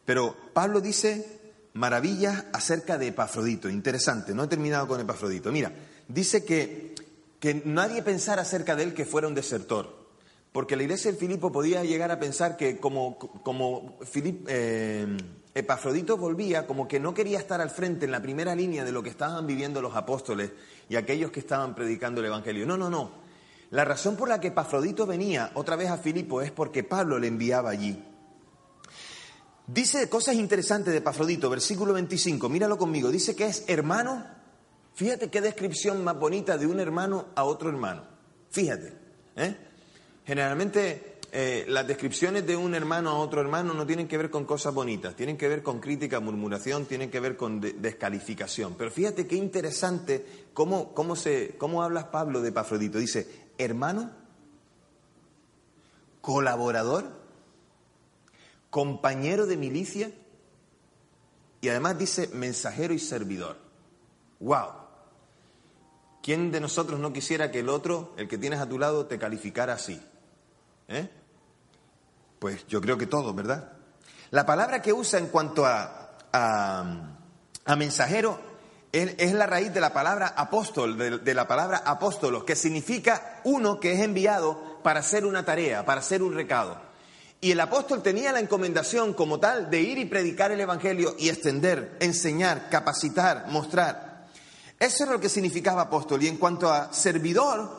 Pero 0.05 0.37
Pablo 0.53 0.81
dice 0.81 1.37
maravillas 1.75 2.44
acerca 2.53 2.99
de 2.99 3.09
Epafrodito. 3.09 3.68
Interesante, 3.68 4.35
no 4.35 4.44
he 4.44 4.49
terminado 4.49 4.87
con 4.88 5.01
Epafrodito. 5.01 5.53
Mira, 5.53 5.72
dice 6.09 6.44
que, 6.44 6.94
que 7.38 7.62
nadie 7.64 8.03
pensara 8.03 8.42
acerca 8.42 8.77
de 8.77 8.85
él 8.85 8.94
que 8.94 9.05
fuera 9.05 9.29
un 9.29 9.35
desertor. 9.35 10.07
Porque 10.53 10.75
la 10.75 10.85
iglesia 10.85 11.12
de 11.12 11.18
Filipo 11.18 11.53
podía 11.53 11.85
llegar 11.85 12.11
a 12.11 12.18
pensar 12.18 12.57
que 12.57 12.79
como, 12.79 13.18
como 13.18 13.99
eh, 14.49 15.07
Epafrodito 15.55 16.16
volvía, 16.16 16.66
como 16.66 16.88
que 16.88 16.99
no 16.99 17.12
quería 17.12 17.38
estar 17.38 17.61
al 17.61 17.68
frente 17.68 18.07
en 18.07 18.11
la 18.11 18.22
primera 18.22 18.55
línea 18.55 18.83
de 18.83 18.92
lo 18.92 19.03
que 19.03 19.11
estaban 19.11 19.46
viviendo 19.46 19.83
los 19.83 19.94
apóstoles 19.94 20.53
y 20.88 20.96
aquellos 20.96 21.31
que 21.31 21.40
estaban 21.40 21.75
predicando 21.75 22.20
el 22.22 22.29
Evangelio. 22.29 22.64
No, 22.64 22.79
no, 22.79 22.88
no. 22.88 23.26
La 23.70 23.85
razón 23.85 24.16
por 24.16 24.29
la 24.29 24.40
que 24.40 24.48
Epafrodito 24.48 25.07
venía 25.07 25.50
otra 25.55 25.76
vez 25.76 25.90
a 25.90 25.98
Filipo 25.98 26.40
es 26.40 26.50
porque 26.50 26.85
Pablo 26.85 27.18
le 27.18 27.26
enviaba 27.26 27.70
allí. 27.70 28.02
Dice 29.66 30.09
cosas 30.09 30.37
interesantes 30.37 30.92
de 30.92 30.98
Epafrodito, 30.98 31.50
versículo 31.50 31.92
25, 31.94 32.48
míralo 32.48 32.79
conmigo, 32.79 33.11
dice 33.11 33.35
que 33.35 33.46
es 33.46 33.64
hermano. 33.66 34.24
Fíjate 34.94 35.29
qué 35.29 35.40
descripción 35.40 36.05
más 36.05 36.18
bonita 36.18 36.57
de 36.57 36.66
un 36.66 36.79
hermano 36.79 37.26
a 37.35 37.44
otro 37.44 37.68
hermano. 37.68 38.05
Fíjate. 38.50 38.92
¿eh? 39.35 39.57
Generalmente 40.24 41.18
eh, 41.33 41.64
las 41.68 41.87
descripciones 41.87 42.46
de 42.46 42.57
un 42.57 42.74
hermano 42.76 43.11
a 43.11 43.18
otro 43.18 43.40
hermano 43.40 43.74
no 43.74 43.85
tienen 43.85 44.07
que 44.07 44.16
ver 44.16 44.31
con 44.31 44.44
cosas 44.44 44.72
bonitas, 44.72 45.16
tienen 45.16 45.37
que 45.37 45.48
ver 45.48 45.62
con 45.62 45.81
crítica, 45.81 46.20
murmuración, 46.20 46.87
tienen 46.87 47.11
que 47.11 47.18
ver 47.18 47.37
con 47.37 47.61
descalificación. 47.61 48.74
Pero 48.79 48.90
fíjate 48.92 49.26
qué 49.26 49.35
interesante 49.35 50.24
cómo, 50.55 50.94
cómo, 50.94 51.16
se, 51.16 51.57
cómo 51.59 51.83
hablas 51.83 52.05
Pablo 52.05 52.40
de 52.40 52.52
Pafrodito. 52.52 52.98
Dice, 52.98 53.46
hermano, 53.59 54.11
colaborador, 56.21 57.11
compañero 58.71 59.47
de 59.47 59.57
milicia 59.57 60.11
y 61.61 61.69
además 61.69 61.99
dice 61.99 62.29
mensajero 62.29 62.95
y 62.95 62.99
servidor. 62.99 63.57
¡Wow! 64.40 64.69
¿Quién 66.23 66.51
de 66.51 66.61
nosotros 66.61 66.99
no 66.99 67.12
quisiera 67.12 67.51
que 67.51 67.61
el 67.61 67.69
otro, 67.69 68.12
el 68.16 68.29
que 68.29 68.38
tienes 68.38 68.61
a 68.61 68.69
tu 68.69 68.79
lado, 68.79 69.07
te 69.07 69.19
calificara 69.19 69.75
así? 69.75 70.01
¿Eh? 70.88 71.09
Pues 72.38 72.66
yo 72.66 72.81
creo 72.81 72.99
que 72.99 73.07
todo, 73.07 73.33
¿verdad? 73.33 73.73
La 74.31 74.45
palabra 74.45 74.83
que 74.83 74.92
usa 74.92 75.19
en 75.19 75.29
cuanto 75.29 75.64
a, 75.64 76.19
a, 76.33 77.77
mensajero 77.77 78.40
es, 78.92 79.33
la 79.33 79.46
raíz 79.46 79.72
de 79.75 79.81
la 79.81 79.92
palabra 79.92 80.29
apóstol, 80.37 81.22
de, 81.22 81.35
la 81.35 81.46
palabra 81.46 81.83
apóstolo, 81.85 82.44
que 82.44 82.57
significa 82.57 83.40
uno 83.44 83.79
que 83.79 83.92
es 83.92 84.01
enviado 84.01 84.79
para 84.83 85.01
hacer 85.01 85.27
una 85.27 85.44
tarea, 85.44 85.85
para 85.85 86.01
hacer 86.01 86.22
un 86.22 86.35
recado. 86.35 86.81
Y 87.40 87.51
el 87.53 87.61
apóstol 87.61 88.03
tenía 88.03 88.33
la 88.33 88.40
encomendación 88.40 89.12
como 89.12 89.38
tal 89.38 89.68
de 89.68 89.81
ir 89.81 89.99
y 89.99 90.07
predicar 90.07 90.53
el 90.53 90.61
Evangelio 90.61 91.14
y 91.18 91.29
extender, 91.29 91.96
enseñar, 92.01 92.70
capacitar, 92.70 93.46
mostrar. 93.49 94.27
Eso 94.79 95.05
es 95.05 95.11
lo 95.11 95.20
que 95.20 95.29
significaba 95.29 95.83
apóstol. 95.83 96.22
Y 96.22 96.29
en 96.29 96.38
cuanto 96.38 96.72
a 96.72 96.92
servidor, 96.92 97.70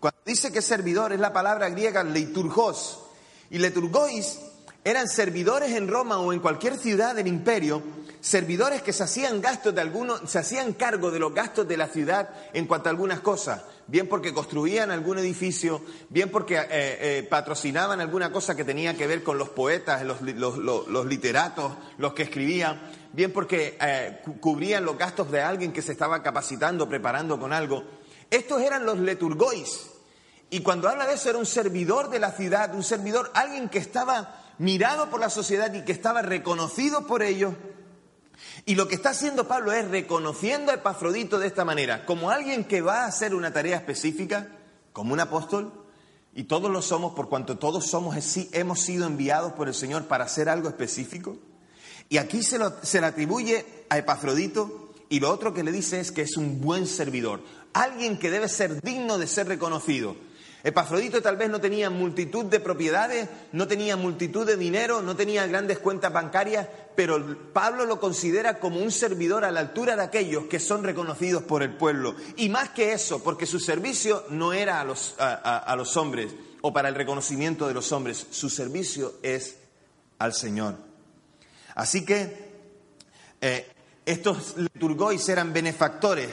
cuando 0.00 0.18
dice 0.26 0.52
que 0.52 0.62
servidor 0.62 1.12
es 1.12 1.20
la 1.20 1.32
palabra 1.32 1.68
griega 1.68 2.02
leiturgos. 2.02 3.00
Y 3.50 3.58
leiturgois 3.58 4.40
eran 4.84 5.08
servidores 5.08 5.72
en 5.72 5.88
Roma 5.88 6.18
o 6.18 6.32
en 6.32 6.40
cualquier 6.40 6.76
ciudad 6.76 7.14
del 7.14 7.26
imperio, 7.26 7.82
servidores 8.24 8.80
que 8.80 8.94
se 8.94 9.02
hacían 9.02 9.42
gastos 9.42 9.74
de 9.74 9.82
algunos, 9.82 10.22
se 10.30 10.38
hacían 10.38 10.72
cargo 10.72 11.10
de 11.10 11.18
los 11.18 11.34
gastos 11.34 11.68
de 11.68 11.76
la 11.76 11.88
ciudad 11.88 12.30
en 12.54 12.66
cuanto 12.66 12.88
a 12.88 12.90
algunas 12.90 13.20
cosas, 13.20 13.60
bien 13.86 14.08
porque 14.08 14.32
construían 14.32 14.90
algún 14.90 15.18
edificio, 15.18 15.82
bien 16.08 16.30
porque 16.30 16.56
eh, 16.56 16.68
eh, 16.70 17.26
patrocinaban 17.28 18.00
alguna 18.00 18.32
cosa 18.32 18.56
que 18.56 18.64
tenía 18.64 18.96
que 18.96 19.06
ver 19.06 19.22
con 19.22 19.36
los 19.36 19.50
poetas, 19.50 20.02
los, 20.04 20.22
literatos, 20.22 21.74
los 21.98 22.14
que 22.14 22.22
escribían, 22.22 22.80
bien 23.12 23.30
porque 23.30 23.76
eh, 23.78 24.22
cubrían 24.40 24.86
los 24.86 24.96
gastos 24.96 25.30
de 25.30 25.42
alguien 25.42 25.70
que 25.70 25.82
se 25.82 25.92
estaba 25.92 26.22
capacitando, 26.22 26.88
preparando 26.88 27.38
con 27.38 27.52
algo. 27.52 27.84
Estos 28.30 28.62
eran 28.62 28.86
los 28.86 29.00
leturgois. 29.00 29.90
Y 30.48 30.60
cuando 30.60 30.88
habla 30.88 31.06
de 31.06 31.14
eso 31.14 31.28
era 31.28 31.38
un 31.38 31.44
servidor 31.44 32.08
de 32.08 32.20
la 32.20 32.32
ciudad, 32.32 32.74
un 32.74 32.84
servidor, 32.84 33.30
alguien 33.34 33.68
que 33.68 33.78
estaba 33.78 34.40
mirado 34.56 35.10
por 35.10 35.20
la 35.20 35.28
sociedad 35.28 35.70
y 35.74 35.84
que 35.84 35.92
estaba 35.92 36.22
reconocido 36.22 37.06
por 37.06 37.22
ellos. 37.22 37.52
Y 38.66 38.74
lo 38.74 38.88
que 38.88 38.94
está 38.94 39.10
haciendo 39.10 39.48
Pablo 39.48 39.72
es 39.72 39.88
reconociendo 39.88 40.70
a 40.70 40.76
Epafrodito 40.76 41.38
de 41.38 41.46
esta 41.46 41.64
manera, 41.64 42.04
como 42.06 42.30
alguien 42.30 42.64
que 42.64 42.80
va 42.80 43.04
a 43.04 43.06
hacer 43.06 43.34
una 43.34 43.52
tarea 43.52 43.76
específica, 43.76 44.48
como 44.92 45.12
un 45.12 45.20
apóstol, 45.20 45.72
y 46.34 46.44
todos 46.44 46.70
lo 46.70 46.82
somos 46.82 47.14
por 47.14 47.28
cuanto 47.28 47.58
todos 47.58 47.86
somos, 47.86 48.16
hemos 48.52 48.80
sido 48.80 49.06
enviados 49.06 49.52
por 49.52 49.68
el 49.68 49.74
Señor 49.74 50.06
para 50.06 50.24
hacer 50.24 50.48
algo 50.48 50.68
específico. 50.68 51.38
Y 52.08 52.18
aquí 52.18 52.42
se, 52.42 52.58
se 52.82 53.00
le 53.00 53.06
atribuye 53.06 53.64
a 53.88 53.98
Epafrodito 53.98 54.92
y 55.08 55.20
lo 55.20 55.30
otro 55.30 55.54
que 55.54 55.62
le 55.62 55.72
dice 55.72 56.00
es 56.00 56.10
que 56.10 56.22
es 56.22 56.36
un 56.36 56.60
buen 56.60 56.86
servidor, 56.86 57.40
alguien 57.72 58.18
que 58.18 58.30
debe 58.30 58.48
ser 58.48 58.82
digno 58.82 59.18
de 59.18 59.26
ser 59.26 59.46
reconocido. 59.46 60.16
Epafrodito 60.64 61.20
tal 61.20 61.36
vez 61.36 61.50
no 61.50 61.60
tenía 61.60 61.90
multitud 61.90 62.46
de 62.46 62.58
propiedades, 62.58 63.28
no 63.52 63.68
tenía 63.68 63.98
multitud 63.98 64.46
de 64.46 64.56
dinero, 64.56 65.02
no 65.02 65.14
tenía 65.14 65.46
grandes 65.46 65.78
cuentas 65.78 66.10
bancarias, 66.10 66.66
pero 66.96 67.36
Pablo 67.52 67.84
lo 67.84 68.00
considera 68.00 68.58
como 68.58 68.80
un 68.80 68.90
servidor 68.90 69.44
a 69.44 69.50
la 69.50 69.60
altura 69.60 69.94
de 69.94 70.02
aquellos 70.02 70.44
que 70.44 70.58
son 70.58 70.82
reconocidos 70.82 71.42
por 71.42 71.62
el 71.62 71.76
pueblo. 71.76 72.16
Y 72.36 72.48
más 72.48 72.70
que 72.70 72.94
eso, 72.94 73.22
porque 73.22 73.44
su 73.44 73.60
servicio 73.60 74.24
no 74.30 74.54
era 74.54 74.80
a 74.80 74.84
los, 75.76 75.96
hombres 75.98 76.34
o 76.62 76.72
para 76.72 76.88
el 76.88 76.94
reconocimiento 76.94 77.68
de 77.68 77.74
los 77.74 77.92
hombres, 77.92 78.26
su 78.30 78.48
servicio 78.48 79.16
es 79.22 79.56
al 80.18 80.32
Señor. 80.32 80.76
Así 81.74 82.06
que 82.06 82.52
eh, 83.42 83.70
estos 84.06 84.56
liturgois 84.56 85.28
eran 85.28 85.52
benefactores, 85.52 86.30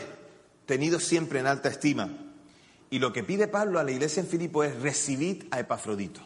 tenidos 0.65 1.03
siempre 1.03 1.41
en 1.41 1.47
alta 1.47 1.67
estima. 1.67 2.30
Y 2.91 2.99
lo 2.99 3.13
que 3.13 3.23
pide 3.23 3.47
Pablo 3.47 3.79
a 3.79 3.85
la 3.85 3.91
iglesia 3.91 4.19
en 4.19 4.27
Filipo 4.27 4.65
es 4.65 4.79
recibid 4.81 5.45
a 5.49 5.61
Epafrodito. 5.61 6.19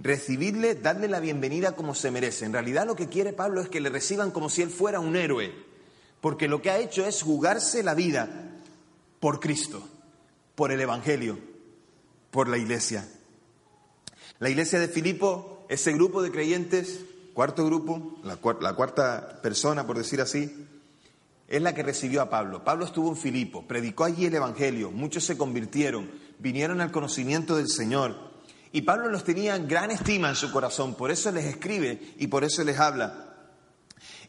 Recibidle, 0.00 0.74
dadle 0.74 1.06
la 1.06 1.20
bienvenida 1.20 1.76
como 1.76 1.94
se 1.94 2.10
merece. 2.10 2.44
En 2.44 2.52
realidad 2.52 2.84
lo 2.84 2.96
que 2.96 3.08
quiere 3.08 3.32
Pablo 3.32 3.60
es 3.60 3.68
que 3.68 3.80
le 3.80 3.90
reciban 3.90 4.32
como 4.32 4.50
si 4.50 4.60
él 4.62 4.70
fuera 4.70 4.98
un 4.98 5.14
héroe, 5.14 5.54
porque 6.20 6.48
lo 6.48 6.60
que 6.60 6.70
ha 6.70 6.80
hecho 6.80 7.06
es 7.06 7.22
jugarse 7.22 7.84
la 7.84 7.94
vida 7.94 8.28
por 9.20 9.38
Cristo, 9.38 9.88
por 10.56 10.72
el 10.72 10.80
Evangelio, 10.80 11.38
por 12.32 12.48
la 12.48 12.58
iglesia. 12.58 13.08
La 14.40 14.50
iglesia 14.50 14.80
de 14.80 14.88
Filipo, 14.88 15.64
ese 15.68 15.92
grupo 15.92 16.22
de 16.22 16.32
creyentes, 16.32 17.04
cuarto 17.34 17.64
grupo, 17.64 18.18
la, 18.24 18.36
cuarta 18.36 19.40
persona, 19.42 19.86
por 19.86 19.96
decir 19.96 20.20
así, 20.20 20.66
es 21.56 21.62
la 21.62 21.72
que 21.72 21.84
recibió 21.84 22.20
a 22.20 22.28
Pablo. 22.28 22.64
Pablo 22.64 22.84
estuvo 22.84 23.10
en 23.10 23.16
Filipo, 23.16 23.66
predicó 23.66 24.04
allí 24.04 24.26
el 24.26 24.34
Evangelio, 24.34 24.90
muchos 24.90 25.24
se 25.24 25.38
convirtieron, 25.38 26.10
vinieron 26.40 26.80
al 26.80 26.90
conocimiento 26.90 27.56
del 27.56 27.68
Señor. 27.68 28.16
Y 28.72 28.82
Pablo 28.82 29.08
los 29.08 29.22
tenía 29.22 29.54
en 29.54 29.68
gran 29.68 29.92
estima 29.92 30.28
en 30.28 30.34
su 30.34 30.50
corazón, 30.50 30.96
por 30.96 31.12
eso 31.12 31.30
les 31.30 31.44
escribe 31.44 32.14
y 32.18 32.26
por 32.26 32.42
eso 32.42 32.64
les 32.64 32.80
habla. 32.80 33.36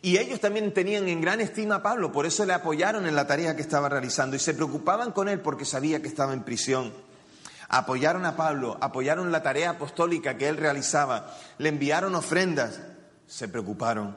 Y 0.03 0.17
ellos 0.17 0.39
también 0.39 0.71
tenían 0.71 1.07
en 1.07 1.19
gran 1.19 1.41
estima 1.41 1.75
a 1.75 1.81
Pablo, 1.81 2.11
por 2.11 2.27
eso 2.27 2.45
le 2.45 2.53
apoyaron 2.53 3.07
en 3.07 3.15
la 3.15 3.25
tarea 3.25 3.55
que 3.55 3.63
estaba 3.63 3.89
realizando 3.89 4.35
y 4.35 4.39
se 4.39 4.53
preocupaban 4.53 5.11
con 5.11 5.27
él 5.27 5.39
porque 5.39 5.65
sabía 5.65 6.03
que 6.03 6.07
estaba 6.07 6.33
en 6.33 6.43
prisión. 6.43 6.93
Apoyaron 7.69 8.23
a 8.25 8.35
Pablo, 8.35 8.77
apoyaron 8.81 9.31
la 9.31 9.41
tarea 9.41 9.71
apostólica 9.71 10.37
que 10.37 10.47
él 10.47 10.57
realizaba, 10.57 11.35
le 11.57 11.69
enviaron 11.69 12.13
ofrendas, 12.13 12.81
se 13.25 13.47
preocuparon. 13.47 14.15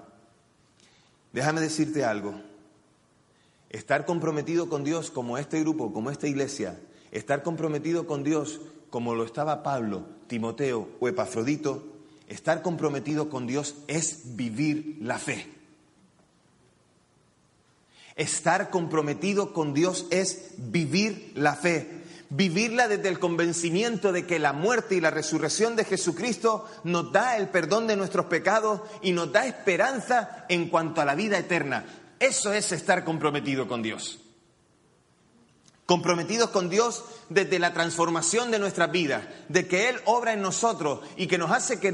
Déjame 1.32 1.62
decirte 1.62 2.04
algo, 2.04 2.38
Estar 3.70 4.06
comprometido 4.06 4.68
con 4.68 4.84
Dios 4.84 5.10
como 5.10 5.36
este 5.36 5.60
grupo, 5.60 5.92
como 5.92 6.10
esta 6.10 6.26
iglesia, 6.26 6.78
estar 7.10 7.42
comprometido 7.42 8.06
con 8.06 8.24
Dios 8.24 8.60
como 8.90 9.14
lo 9.14 9.24
estaba 9.24 9.62
Pablo, 9.62 10.04
Timoteo 10.26 10.88
o 11.00 11.08
Epafrodito, 11.08 11.84
estar 12.28 12.62
comprometido 12.62 13.28
con 13.28 13.46
Dios 13.46 13.76
es 13.86 14.36
vivir 14.36 14.98
la 15.02 15.18
fe. 15.18 15.46
Estar 18.16 18.70
comprometido 18.70 19.52
con 19.52 19.74
Dios 19.74 20.06
es 20.10 20.50
vivir 20.56 21.32
la 21.36 21.54
fe. 21.54 22.02
Vivirla 22.30 22.88
desde 22.88 23.08
el 23.08 23.20
convencimiento 23.20 24.12
de 24.12 24.26
que 24.26 24.38
la 24.38 24.52
muerte 24.52 24.96
y 24.96 25.00
la 25.00 25.10
resurrección 25.10 25.76
de 25.76 25.84
Jesucristo 25.84 26.66
nos 26.84 27.12
da 27.12 27.36
el 27.36 27.48
perdón 27.48 27.86
de 27.86 27.96
nuestros 27.96 28.26
pecados 28.26 28.80
y 29.02 29.12
nos 29.12 29.32
da 29.32 29.46
esperanza 29.46 30.44
en 30.48 30.68
cuanto 30.68 31.00
a 31.00 31.04
la 31.04 31.14
vida 31.14 31.38
eterna. 31.38 31.84
Eso 32.20 32.52
es 32.52 32.72
estar 32.72 33.04
comprometido 33.04 33.68
con 33.68 33.82
Dios. 33.82 34.18
Comprometidos 35.86 36.50
con 36.50 36.68
Dios 36.68 37.04
desde 37.30 37.58
la 37.58 37.72
transformación 37.72 38.50
de 38.50 38.58
nuestra 38.58 38.88
vida, 38.88 39.26
de 39.48 39.66
que 39.66 39.88
Él 39.88 40.00
obra 40.04 40.34
en 40.34 40.42
nosotros 40.42 41.00
y 41.16 41.26
que, 41.26 41.38
nos 41.38 41.50
hace 41.50 41.80
que 41.80 41.92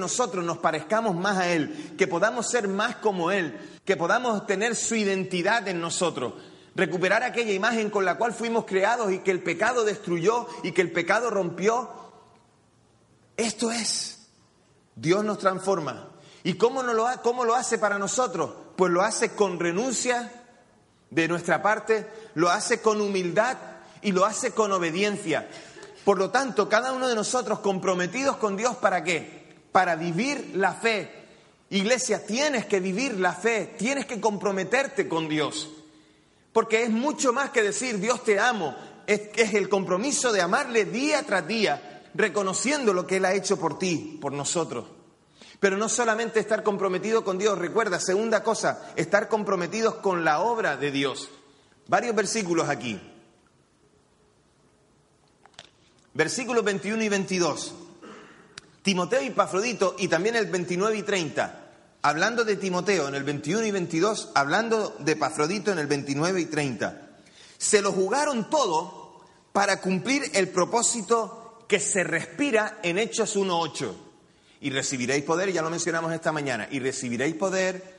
nosotros 0.00 0.44
nos 0.44 0.58
parezcamos 0.58 1.14
más 1.14 1.38
a 1.38 1.48
Él, 1.48 1.94
que 1.96 2.06
podamos 2.06 2.50
ser 2.50 2.68
más 2.68 2.96
como 2.96 3.30
Él, 3.30 3.58
que 3.84 3.96
podamos 3.96 4.46
tener 4.46 4.76
su 4.76 4.96
identidad 4.96 5.66
en 5.68 5.80
nosotros, 5.80 6.34
recuperar 6.74 7.22
aquella 7.22 7.52
imagen 7.52 7.88
con 7.88 8.04
la 8.04 8.18
cual 8.18 8.34
fuimos 8.34 8.66
creados 8.66 9.10
y 9.12 9.20
que 9.20 9.30
el 9.30 9.42
pecado 9.42 9.84
destruyó 9.84 10.46
y 10.62 10.72
que 10.72 10.82
el 10.82 10.92
pecado 10.92 11.30
rompió. 11.30 11.88
Esto 13.36 13.70
es, 13.70 14.28
Dios 14.94 15.24
nos 15.24 15.38
transforma. 15.38 16.08
¿Y 16.42 16.54
cómo 16.54 16.82
lo 16.82 17.54
hace 17.54 17.78
para 17.78 17.98
nosotros? 17.98 18.50
Pues 18.80 18.92
lo 18.92 19.02
hace 19.02 19.32
con 19.32 19.60
renuncia 19.60 20.32
de 21.10 21.28
nuestra 21.28 21.60
parte, 21.60 22.06
lo 22.32 22.48
hace 22.48 22.80
con 22.80 23.02
humildad 23.02 23.58
y 24.00 24.10
lo 24.10 24.24
hace 24.24 24.52
con 24.52 24.72
obediencia. 24.72 25.46
Por 26.02 26.16
lo 26.16 26.30
tanto, 26.30 26.66
cada 26.66 26.94
uno 26.94 27.06
de 27.06 27.14
nosotros 27.14 27.58
comprometidos 27.58 28.38
con 28.38 28.56
Dios, 28.56 28.76
¿para 28.76 29.04
qué? 29.04 29.58
Para 29.70 29.96
vivir 29.96 30.52
la 30.54 30.72
fe. 30.72 31.12
Iglesia, 31.68 32.24
tienes 32.24 32.64
que 32.64 32.80
vivir 32.80 33.20
la 33.20 33.34
fe, 33.34 33.74
tienes 33.76 34.06
que 34.06 34.18
comprometerte 34.18 35.06
con 35.06 35.28
Dios. 35.28 35.68
Porque 36.50 36.82
es 36.82 36.88
mucho 36.88 37.34
más 37.34 37.50
que 37.50 37.62
decir 37.62 38.00
Dios 38.00 38.24
te 38.24 38.40
amo, 38.40 38.74
es, 39.06 39.28
es 39.36 39.52
el 39.52 39.68
compromiso 39.68 40.32
de 40.32 40.40
amarle 40.40 40.86
día 40.86 41.22
tras 41.24 41.46
día, 41.46 42.02
reconociendo 42.14 42.94
lo 42.94 43.06
que 43.06 43.18
Él 43.18 43.26
ha 43.26 43.34
hecho 43.34 43.58
por 43.58 43.78
ti, 43.78 44.16
por 44.22 44.32
nosotros. 44.32 44.86
Pero 45.60 45.76
no 45.76 45.90
solamente 45.90 46.40
estar 46.40 46.62
comprometido 46.62 47.22
con 47.22 47.36
Dios, 47.36 47.58
recuerda, 47.58 48.00
segunda 48.00 48.42
cosa, 48.42 48.92
estar 48.96 49.28
comprometidos 49.28 49.96
con 49.96 50.24
la 50.24 50.40
obra 50.40 50.78
de 50.78 50.90
Dios. 50.90 51.28
Varios 51.86 52.16
versículos 52.16 52.70
aquí. 52.70 52.98
Versículos 56.14 56.64
21 56.64 57.02
y 57.02 57.08
22. 57.10 57.74
Timoteo 58.82 59.22
y 59.22 59.30
Pafrodito 59.30 59.96
y 59.98 60.08
también 60.08 60.34
el 60.34 60.46
29 60.46 60.96
y 60.96 61.02
30. 61.02 61.66
Hablando 62.02 62.44
de 62.44 62.56
Timoteo 62.56 63.08
en 63.08 63.14
el 63.14 63.24
21 63.24 63.66
y 63.66 63.70
22, 63.70 64.30
hablando 64.34 64.96
de 65.00 65.16
Pafrodito 65.16 65.70
en 65.72 65.78
el 65.78 65.86
29 65.86 66.40
y 66.40 66.46
30. 66.46 67.08
Se 67.58 67.82
lo 67.82 67.92
jugaron 67.92 68.48
todo 68.48 69.20
para 69.52 69.82
cumplir 69.82 70.22
el 70.32 70.48
propósito 70.48 71.66
que 71.68 71.78
se 71.78 72.02
respira 72.02 72.78
en 72.82 72.96
Hechos 72.96 73.36
1.8 73.36 74.09
y 74.60 74.70
recibiréis 74.70 75.24
poder, 75.24 75.52
ya 75.52 75.62
lo 75.62 75.70
mencionamos 75.70 76.12
esta 76.12 76.32
mañana, 76.32 76.68
y 76.70 76.80
recibiréis 76.80 77.34
poder 77.34 77.98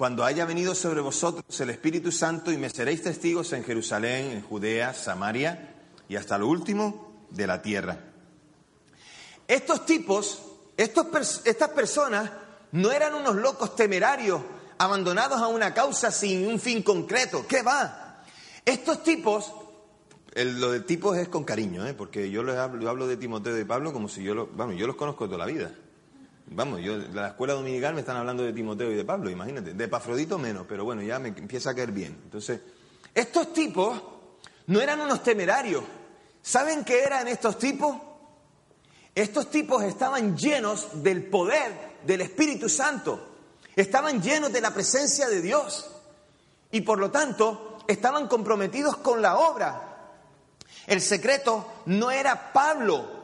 cuando 0.00 0.24
haya 0.24 0.46
venido 0.46 0.74
sobre 0.74 1.00
vosotros 1.00 1.60
el 1.60 1.70
Espíritu 1.70 2.10
Santo 2.10 2.50
y 2.50 2.56
me 2.56 2.70
seréis 2.70 3.02
testigos 3.02 3.52
en 3.52 3.62
Jerusalén, 3.62 4.30
en 4.30 4.42
Judea, 4.42 4.94
Samaria 4.94 5.74
y 6.08 6.16
hasta 6.16 6.38
lo 6.38 6.48
último 6.48 7.26
de 7.30 7.46
la 7.46 7.60
tierra. 7.60 7.98
Estos 9.46 9.84
tipos, 9.84 10.42
estos, 10.76 11.42
estas 11.44 11.68
personas, 11.70 12.30
no 12.72 12.90
eran 12.90 13.14
unos 13.14 13.36
locos 13.36 13.76
temerarios 13.76 14.40
abandonados 14.78 15.40
a 15.40 15.48
una 15.48 15.74
causa 15.74 16.10
sin 16.10 16.46
un 16.46 16.58
fin 16.58 16.82
concreto. 16.82 17.44
¿Qué 17.46 17.60
va? 17.60 18.24
Estos 18.64 19.02
tipos, 19.02 19.52
lo 20.34 20.72
de 20.72 20.80
tipos 20.80 21.18
es 21.18 21.28
con 21.28 21.44
cariño, 21.44 21.86
¿eh? 21.86 21.92
porque 21.92 22.30
yo, 22.30 22.42
les 22.42 22.56
hablo, 22.56 23.06
de 23.06 23.18
Timoteo 23.18 23.54
y 23.54 23.58
de 23.58 23.66
Pablo 23.66 23.92
como 23.92 24.08
si 24.08 24.22
yo, 24.22 24.34
lo, 24.34 24.46
vamos, 24.46 24.76
yo 24.76 24.86
los 24.86 24.96
conozco 24.96 25.26
toda 25.26 25.38
la 25.38 25.46
vida. 25.46 25.70
Vamos, 26.52 26.80
yo 26.80 26.96
la 26.96 27.28
escuela 27.28 27.54
dominical 27.54 27.94
me 27.94 28.00
están 28.00 28.16
hablando 28.16 28.42
de 28.42 28.52
Timoteo 28.52 28.90
y 28.90 28.96
de 28.96 29.04
Pablo, 29.04 29.30
imagínate. 29.30 29.72
De 29.72 29.84
Epafrodito 29.84 30.36
menos, 30.36 30.66
pero 30.68 30.84
bueno, 30.84 31.00
ya 31.00 31.20
me 31.20 31.28
empieza 31.28 31.70
a 31.70 31.74
caer 31.74 31.92
bien. 31.92 32.18
Entonces, 32.24 32.60
estos 33.14 33.52
tipos 33.52 34.02
no 34.66 34.80
eran 34.80 35.00
unos 35.00 35.22
temerarios. 35.22 35.84
¿Saben 36.42 36.84
qué 36.84 37.04
eran 37.04 37.28
estos 37.28 37.56
tipos? 37.56 37.96
Estos 39.14 39.48
tipos 39.48 39.84
estaban 39.84 40.36
llenos 40.36 41.02
del 41.02 41.24
poder 41.26 41.90
del 42.04 42.22
Espíritu 42.22 42.68
Santo, 42.68 43.28
estaban 43.76 44.20
llenos 44.20 44.52
de 44.52 44.60
la 44.60 44.72
presencia 44.72 45.28
de 45.28 45.42
Dios 45.42 45.90
y 46.72 46.80
por 46.80 46.98
lo 46.98 47.10
tanto 47.10 47.78
estaban 47.86 48.26
comprometidos 48.26 48.96
con 48.96 49.22
la 49.22 49.38
obra. 49.38 50.14
El 50.86 51.00
secreto 51.00 51.82
no 51.86 52.10
era 52.10 52.52
Pablo, 52.52 53.19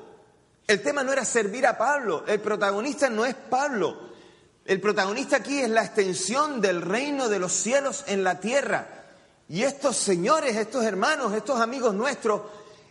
el 0.67 0.83
tema 0.83 1.05
no 1.05 1.13
era 1.13 1.25
servir 1.25 1.67
a 1.67 1.79
Pablo, 1.79 2.25
el 2.27 2.41
protagonista 2.41 3.09
no 3.09 3.25
es 3.25 3.35
Pablo, 3.35 3.97
el 4.65 4.81
protagonista 4.81 5.37
aquí 5.37 5.61
es 5.61 5.71
la 5.71 5.85
extensión 5.85 6.61
del 6.61 6.83
reino 6.83 7.29
de 7.29 7.39
los 7.39 7.53
cielos 7.53 8.05
en 8.09 8.25
la 8.25 8.41
tierra. 8.41 9.05
Y 9.49 9.63
estos 9.63 9.97
señores, 9.97 10.57
estos 10.57 10.85
hermanos, 10.85 11.33
estos 11.35 11.61
amigos 11.61 11.95
nuestros, 11.95 12.43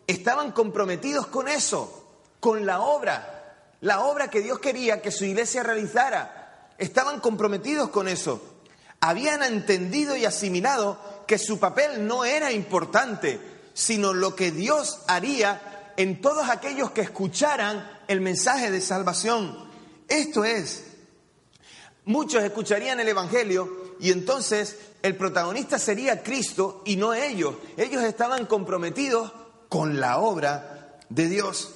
estaban 0.07 0.53
comprometidos 0.53 1.27
con 1.27 1.49
eso, 1.49 2.07
con 2.39 2.65
la 2.65 2.79
obra, 2.79 3.35
la 3.81 4.05
obra 4.05 4.29
que 4.29 4.39
Dios 4.39 4.59
quería 4.59 5.01
que 5.01 5.11
su 5.11 5.25
iglesia 5.25 5.63
realizara. 5.63 6.71
Estaban 6.77 7.19
comprometidos 7.19 7.89
con 7.89 8.07
eso. 8.07 8.41
Habían 9.01 9.43
entendido 9.43 10.15
y 10.15 10.23
asimilado 10.23 10.97
que 11.27 11.37
su 11.37 11.59
papel 11.59 12.07
no 12.07 12.23
era 12.23 12.53
importante, 12.53 13.39
sino 13.73 14.13
lo 14.13 14.33
que 14.33 14.51
Dios 14.51 15.01
haría 15.07 15.74
en 15.97 16.21
todos 16.21 16.49
aquellos 16.49 16.91
que 16.91 17.01
escucharan 17.01 18.01
el 18.07 18.21
mensaje 18.21 18.71
de 18.71 18.81
salvación. 18.81 19.69
Esto 20.07 20.43
es, 20.43 20.83
muchos 22.05 22.43
escucharían 22.43 22.99
el 22.99 23.07
Evangelio 23.07 23.95
y 23.99 24.11
entonces 24.11 24.77
el 25.01 25.15
protagonista 25.15 25.79
sería 25.79 26.23
Cristo 26.23 26.81
y 26.85 26.95
no 26.95 27.13
ellos. 27.13 27.55
Ellos 27.77 28.03
estaban 28.03 28.45
comprometidos 28.45 29.31
con 29.69 29.99
la 29.99 30.19
obra 30.19 30.99
de 31.09 31.27
Dios. 31.27 31.71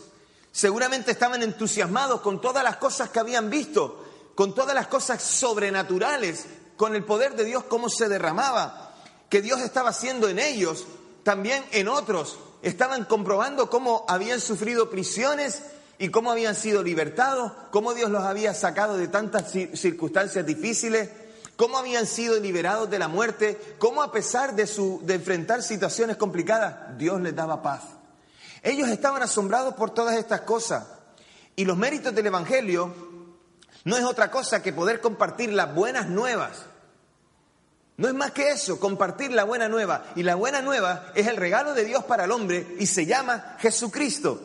Seguramente 0.51 1.11
estaban 1.11 1.43
entusiasmados 1.43 2.21
con 2.21 2.41
todas 2.41 2.63
las 2.63 2.77
cosas 2.77 3.09
que 3.09 3.19
habían 3.19 3.49
visto, 3.49 4.05
con 4.35 4.55
todas 4.55 4.75
las 4.75 4.87
cosas 4.87 5.21
sobrenaturales, 5.21 6.45
con 6.75 6.95
el 6.95 7.03
poder 7.03 7.35
de 7.35 7.45
Dios, 7.45 7.65
cómo 7.65 7.89
se 7.89 8.09
derramaba, 8.09 8.95
que 9.29 9.41
Dios 9.41 9.61
estaba 9.61 9.89
haciendo 9.89 10.27
en 10.27 10.39
ellos, 10.39 10.85
también 11.23 11.63
en 11.71 11.87
otros. 11.87 12.37
Estaban 12.61 13.05
comprobando 13.05 13.69
cómo 13.69 14.05
habían 14.07 14.41
sufrido 14.41 14.89
prisiones 14.89 15.63
y 15.97 16.09
cómo 16.09 16.31
habían 16.31 16.55
sido 16.55 16.83
libertados, 16.83 17.51
cómo 17.71 17.93
Dios 17.93 18.09
los 18.09 18.23
había 18.23 18.53
sacado 18.53 18.97
de 18.97 19.07
tantas 19.07 19.51
circunstancias 19.51 20.45
difíciles, 20.45 21.09
cómo 21.55 21.77
habían 21.77 22.05
sido 22.05 22.39
liberados 22.39 22.89
de 22.89 22.99
la 22.99 23.07
muerte, 23.07 23.75
cómo 23.79 24.01
a 24.01 24.11
pesar 24.11 24.55
de, 24.55 24.65
su, 24.65 25.01
de 25.03 25.15
enfrentar 25.15 25.61
situaciones 25.61 26.17
complicadas, 26.17 26.97
Dios 26.97 27.21
les 27.21 27.35
daba 27.35 27.61
paz. 27.61 27.83
Ellos 28.63 28.89
estaban 28.89 29.21
asombrados 29.21 29.73
por 29.75 29.91
todas 29.91 30.15
estas 30.15 30.41
cosas. 30.41 30.85
Y 31.55 31.65
los 31.65 31.77
méritos 31.77 32.15
del 32.15 32.27
Evangelio 32.27 32.93
no 33.83 33.97
es 33.97 34.03
otra 34.03 34.31
cosa 34.31 34.61
que 34.61 34.73
poder 34.73 35.01
compartir 35.01 35.51
las 35.51 35.73
buenas 35.73 36.07
nuevas. 36.07 36.65
No 37.99 38.07
es 38.07 38.13
más 38.13 38.31
que 38.31 38.51
eso, 38.51 38.79
compartir 38.79 39.33
la 39.33 39.43
buena 39.43 39.67
nueva. 39.67 40.05
Y 40.15 40.23
la 40.23 40.35
buena 40.35 40.61
nueva 40.61 41.11
es 41.15 41.27
el 41.27 41.35
regalo 41.35 41.73
de 41.73 41.83
Dios 41.83 42.05
para 42.05 42.23
el 42.23 42.31
hombre 42.31 42.65
y 42.79 42.85
se 42.85 43.05
llama 43.05 43.57
Jesucristo 43.59 44.41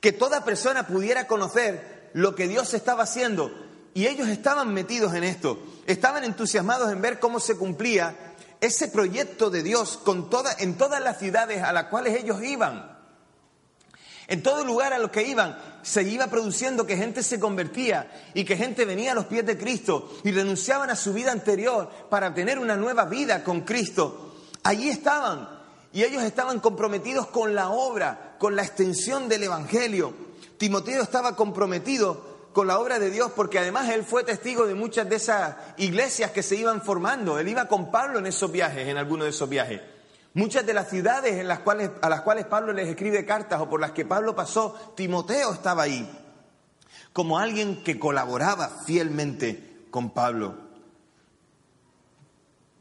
que 0.00 0.10
toda 0.10 0.44
persona 0.44 0.84
pudiera 0.84 1.28
conocer 1.28 2.10
lo 2.12 2.34
que 2.34 2.48
Dios 2.48 2.74
estaba 2.74 3.04
haciendo. 3.04 3.52
Y 3.94 4.08
ellos 4.08 4.26
estaban 4.26 4.74
metidos 4.74 5.14
en 5.14 5.22
esto, 5.22 5.62
estaban 5.86 6.24
entusiasmados 6.24 6.90
en 6.90 7.00
ver 7.00 7.20
cómo 7.20 7.38
se 7.38 7.56
cumplía 7.56 8.16
ese 8.60 8.88
proyecto 8.88 9.48
de 9.48 9.62
Dios 9.62 9.96
con 10.02 10.28
toda, 10.28 10.52
en 10.58 10.76
todas 10.76 11.00
las 11.00 11.20
ciudades 11.20 11.62
a 11.62 11.72
las 11.72 11.84
cuales 11.84 12.16
ellos 12.20 12.42
iban. 12.42 12.97
En 14.28 14.42
todo 14.42 14.62
lugar 14.62 14.92
a 14.92 14.98
los 14.98 15.10
que 15.10 15.26
iban 15.26 15.58
se 15.80 16.02
iba 16.02 16.26
produciendo 16.26 16.86
que 16.86 16.98
gente 16.98 17.22
se 17.22 17.40
convertía 17.40 18.10
y 18.34 18.44
que 18.44 18.58
gente 18.58 18.84
venía 18.84 19.12
a 19.12 19.14
los 19.14 19.24
pies 19.24 19.46
de 19.46 19.56
Cristo 19.56 20.18
y 20.22 20.32
renunciaban 20.32 20.90
a 20.90 20.96
su 20.96 21.14
vida 21.14 21.32
anterior 21.32 21.88
para 22.10 22.34
tener 22.34 22.58
una 22.58 22.76
nueva 22.76 23.06
vida 23.06 23.42
con 23.42 23.62
Cristo. 23.62 24.34
Allí 24.64 24.90
estaban 24.90 25.48
y 25.94 26.02
ellos 26.02 26.22
estaban 26.22 26.60
comprometidos 26.60 27.28
con 27.28 27.54
la 27.54 27.70
obra, 27.70 28.36
con 28.38 28.54
la 28.54 28.62
extensión 28.62 29.30
del 29.30 29.44
Evangelio. 29.44 30.12
Timoteo 30.58 31.02
estaba 31.02 31.34
comprometido 31.34 32.50
con 32.52 32.66
la 32.66 32.78
obra 32.78 32.98
de 32.98 33.10
Dios 33.10 33.32
porque 33.34 33.58
además 33.58 33.88
él 33.88 34.04
fue 34.04 34.24
testigo 34.24 34.66
de 34.66 34.74
muchas 34.74 35.08
de 35.08 35.16
esas 35.16 35.56
iglesias 35.78 36.32
que 36.32 36.42
se 36.42 36.56
iban 36.56 36.82
formando. 36.82 37.38
Él 37.38 37.48
iba 37.48 37.66
con 37.66 37.90
Pablo 37.90 38.18
en 38.18 38.26
esos 38.26 38.52
viajes, 38.52 38.88
en 38.88 38.98
algunos 38.98 39.24
de 39.24 39.30
esos 39.30 39.48
viajes. 39.48 39.80
Muchas 40.34 40.66
de 40.66 40.74
las 40.74 40.88
ciudades 40.88 41.34
en 41.34 41.48
las 41.48 41.60
cuales, 41.60 41.90
a 42.02 42.08
las 42.08 42.20
cuales 42.20 42.46
Pablo 42.46 42.72
les 42.72 42.88
escribe 42.88 43.24
cartas 43.24 43.60
o 43.60 43.68
por 43.68 43.80
las 43.80 43.92
que 43.92 44.04
Pablo 44.04 44.36
pasó, 44.36 44.74
Timoteo 44.94 45.52
estaba 45.52 45.84
ahí, 45.84 46.08
como 47.12 47.38
alguien 47.38 47.82
que 47.82 47.98
colaboraba 47.98 48.68
fielmente 48.84 49.86
con 49.90 50.10
Pablo. 50.10 50.54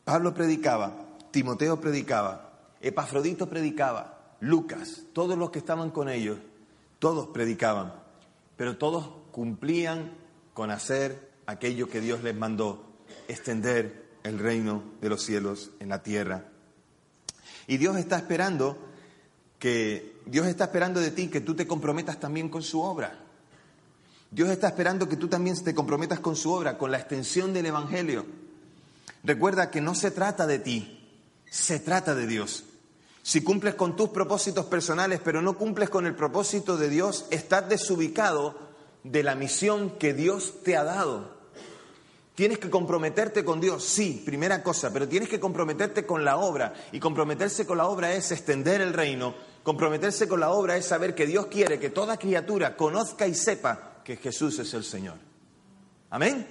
Pablo 0.03 0.33
predicaba, 0.33 0.93
Timoteo 1.31 1.81
predicaba, 1.81 2.51
Epafrodito 2.81 3.49
predicaba, 3.49 4.35
Lucas, 4.39 5.03
todos 5.13 5.37
los 5.37 5.49
que 5.49 5.59
estaban 5.59 5.89
con 5.89 6.09
ellos, 6.09 6.37
todos 6.99 7.27
predicaban, 7.27 7.93
pero 8.55 8.77
todos 8.77 9.09
cumplían 9.31 10.11
con 10.53 10.71
hacer 10.71 11.31
aquello 11.45 11.89
que 11.89 12.01
Dios 12.01 12.23
les 12.23 12.35
mandó, 12.35 12.83
extender 13.27 14.07
el 14.23 14.39
reino 14.39 14.83
de 15.01 15.09
los 15.09 15.23
cielos 15.23 15.71
en 15.79 15.89
la 15.89 16.03
tierra. 16.03 16.45
Y 17.67 17.77
Dios 17.77 17.97
está 17.97 18.17
esperando 18.17 18.77
que 19.59 20.21
Dios 20.25 20.47
está 20.47 20.65
esperando 20.65 20.99
de 20.99 21.11
ti 21.11 21.27
que 21.27 21.41
tú 21.41 21.55
te 21.55 21.67
comprometas 21.67 22.19
también 22.19 22.49
con 22.49 22.63
su 22.63 22.81
obra. 22.81 23.19
Dios 24.31 24.49
está 24.49 24.67
esperando 24.67 25.07
que 25.07 25.15
tú 25.15 25.27
también 25.27 25.61
te 25.63 25.73
comprometas 25.73 26.19
con 26.19 26.35
su 26.35 26.51
obra, 26.51 26.77
con 26.77 26.91
la 26.91 26.97
extensión 26.97 27.53
del 27.53 27.67
evangelio. 27.67 28.25
Recuerda 29.23 29.71
que 29.71 29.81
no 29.81 29.95
se 29.95 30.11
trata 30.11 30.45
de 30.45 30.59
ti, 30.59 31.09
se 31.49 31.79
trata 31.79 32.13
de 32.13 32.27
Dios. 32.27 32.65
Si 33.23 33.41
cumples 33.41 33.75
con 33.75 33.95
tus 33.95 34.09
propósitos 34.09 34.65
personales, 34.65 35.19
pero 35.23 35.41
no 35.41 35.57
cumples 35.57 35.89
con 35.89 36.05
el 36.05 36.15
propósito 36.15 36.77
de 36.77 36.89
Dios, 36.89 37.25
estás 37.29 37.67
desubicado 37.67 38.57
de 39.03 39.23
la 39.23 39.35
misión 39.35 39.97
que 39.97 40.13
Dios 40.13 40.61
te 40.63 40.77
ha 40.77 40.83
dado. 40.83 41.36
Tienes 42.37 42.59
que 42.59 42.69
comprometerte 42.69 43.43
con 43.43 43.59
Dios, 43.59 43.83
sí, 43.83 44.21
primera 44.23 44.61
cosa, 44.61 44.93
pero 44.93 45.07
tienes 45.07 45.27
que 45.27 45.39
comprometerte 45.39 46.05
con 46.05 46.23
la 46.23 46.37
obra. 46.37 46.71
Y 46.91 46.99
comprometerse 46.99 47.65
con 47.65 47.79
la 47.79 47.87
obra 47.87 48.13
es 48.13 48.31
extender 48.31 48.79
el 48.81 48.93
reino. 48.93 49.33
Comprometerse 49.63 50.27
con 50.27 50.39
la 50.39 50.51
obra 50.51 50.77
es 50.77 50.85
saber 50.85 51.15
que 51.15 51.25
Dios 51.25 51.47
quiere 51.47 51.79
que 51.79 51.89
toda 51.89 52.17
criatura 52.17 52.77
conozca 52.77 53.25
y 53.25 53.33
sepa 53.33 54.03
que 54.03 54.17
Jesús 54.17 54.59
es 54.59 54.71
el 54.75 54.83
Señor. 54.83 55.15
Amén. 56.11 56.45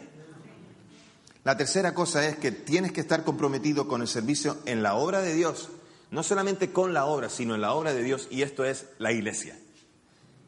La 1.45 1.57
tercera 1.57 1.95
cosa 1.95 2.27
es 2.27 2.37
que 2.37 2.51
tienes 2.51 2.91
que 2.91 3.01
estar 3.01 3.23
comprometido 3.23 3.87
con 3.87 4.03
el 4.03 4.09
servicio 4.09 4.57
en 4.67 4.83
la 4.83 4.97
obra 4.97 5.23
de 5.23 5.35
Dios 5.35 5.69
no 6.11 6.23
solamente 6.23 6.73
con 6.73 6.95
la 6.95 7.07
obra, 7.07 7.29
sino 7.29 7.55
en 7.55 7.61
la 7.61 7.75
obra 7.75 7.93
de 7.93 8.03
Dios, 8.03 8.29
y 8.31 8.43
esto 8.43 8.65
es 8.65 8.87
la 8.99 9.13
iglesia. 9.13 9.59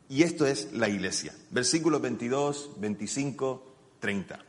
Y 0.09 0.23
esto 0.23 0.47
es 0.47 0.73
la 0.73 0.89
iglesia. 0.89 1.35
Versículos 1.51 2.01
22, 2.01 2.71
25, 2.79 3.75
30. 4.01 4.48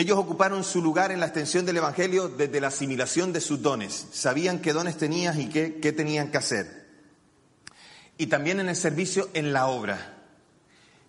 Ellos 0.00 0.16
ocuparon 0.16 0.64
su 0.64 0.80
lugar 0.80 1.12
en 1.12 1.20
la 1.20 1.26
extensión 1.26 1.66
del 1.66 1.76
Evangelio 1.76 2.30
desde 2.30 2.58
la 2.58 2.68
asimilación 2.68 3.34
de 3.34 3.42
sus 3.42 3.60
dones. 3.60 4.06
Sabían 4.12 4.60
qué 4.60 4.72
dones 4.72 4.96
tenían 4.96 5.38
y 5.38 5.50
qué, 5.50 5.78
qué 5.78 5.92
tenían 5.92 6.30
que 6.30 6.38
hacer. 6.38 6.86
Y 8.16 8.28
también 8.28 8.60
en 8.60 8.70
el 8.70 8.76
servicio 8.76 9.28
en 9.34 9.52
la 9.52 9.66
obra. 9.66 10.16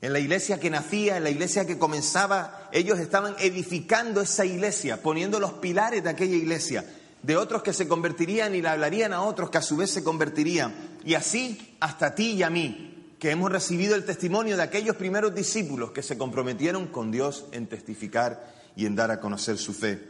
En 0.01 0.11
la 0.11 0.19
iglesia 0.19 0.59
que 0.59 0.69
nacía, 0.69 1.15
en 1.15 1.23
la 1.23 1.29
iglesia 1.29 1.65
que 1.65 1.79
comenzaba, 1.79 2.67
ellos 2.73 2.99
estaban 2.99 3.33
edificando 3.39 4.19
esa 4.19 4.43
iglesia, 4.43 5.01
poniendo 5.01 5.39
los 5.39 5.53
pilares 5.53 6.03
de 6.03 6.09
aquella 6.09 6.35
iglesia 6.35 6.83
de 7.23 7.37
otros 7.37 7.63
que 7.63 7.71
se 7.71 7.87
convertirían 7.87 8.53
y 8.55 8.61
le 8.61 8.67
hablarían 8.67 9.13
a 9.13 9.21
otros 9.21 9.49
que 9.49 9.59
a 9.59 9.61
su 9.61 9.77
vez 9.77 9.89
se 9.89 10.03
convertirían. 10.03 10.99
Y 11.05 11.13
así 11.13 11.77
hasta 11.79 12.13
ti 12.13 12.31
y 12.33 12.43
a 12.43 12.49
mí, 12.49 13.15
que 13.19 13.31
hemos 13.31 13.53
recibido 13.53 13.95
el 13.95 14.03
testimonio 14.03 14.57
de 14.57 14.63
aquellos 14.63 14.97
primeros 14.97 15.33
discípulos 15.33 15.91
que 15.91 16.03
se 16.03 16.17
comprometieron 16.17 16.87
con 16.87 17.09
Dios 17.09 17.45
en 17.53 17.67
testificar 17.67 18.59
y 18.75 18.85
en 18.85 18.95
dar 18.95 19.11
a 19.11 19.19
conocer 19.19 19.57
su 19.57 19.73
fe. 19.73 20.01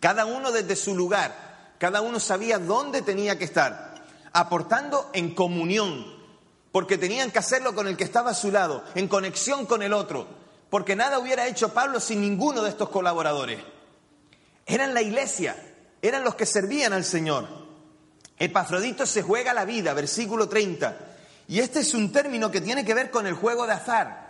Cada 0.00 0.26
uno 0.26 0.52
desde 0.52 0.76
su 0.76 0.94
lugar, 0.94 1.74
cada 1.78 2.00
uno 2.00 2.20
sabía 2.20 2.58
dónde 2.58 3.02
tenía 3.02 3.38
que 3.38 3.44
estar, 3.44 3.94
aportando 4.32 5.10
en 5.12 5.34
comunión, 5.34 6.06
porque 6.72 6.98
tenían 6.98 7.30
que 7.30 7.38
hacerlo 7.38 7.74
con 7.74 7.88
el 7.88 7.96
que 7.96 8.04
estaba 8.04 8.30
a 8.30 8.34
su 8.34 8.50
lado, 8.50 8.84
en 8.94 9.08
conexión 9.08 9.66
con 9.66 9.82
el 9.82 9.92
otro, 9.92 10.26
porque 10.70 10.96
nada 10.96 11.18
hubiera 11.18 11.46
hecho 11.46 11.72
Pablo 11.72 12.00
sin 12.00 12.20
ninguno 12.20 12.62
de 12.62 12.70
estos 12.70 12.90
colaboradores. 12.90 13.60
Eran 14.66 14.94
la 14.94 15.02
iglesia, 15.02 15.56
eran 16.02 16.24
los 16.24 16.34
que 16.34 16.44
servían 16.44 16.92
al 16.92 17.04
Señor. 17.04 17.46
Epafrodito 18.38 19.06
se 19.06 19.22
juega 19.22 19.54
la 19.54 19.64
vida, 19.64 19.94
versículo 19.94 20.48
30. 20.48 20.96
Y 21.48 21.60
este 21.60 21.80
es 21.80 21.94
un 21.94 22.12
término 22.12 22.50
que 22.50 22.60
tiene 22.60 22.84
que 22.84 22.94
ver 22.94 23.10
con 23.10 23.26
el 23.26 23.34
juego 23.34 23.66
de 23.66 23.72
azar. 23.72 24.25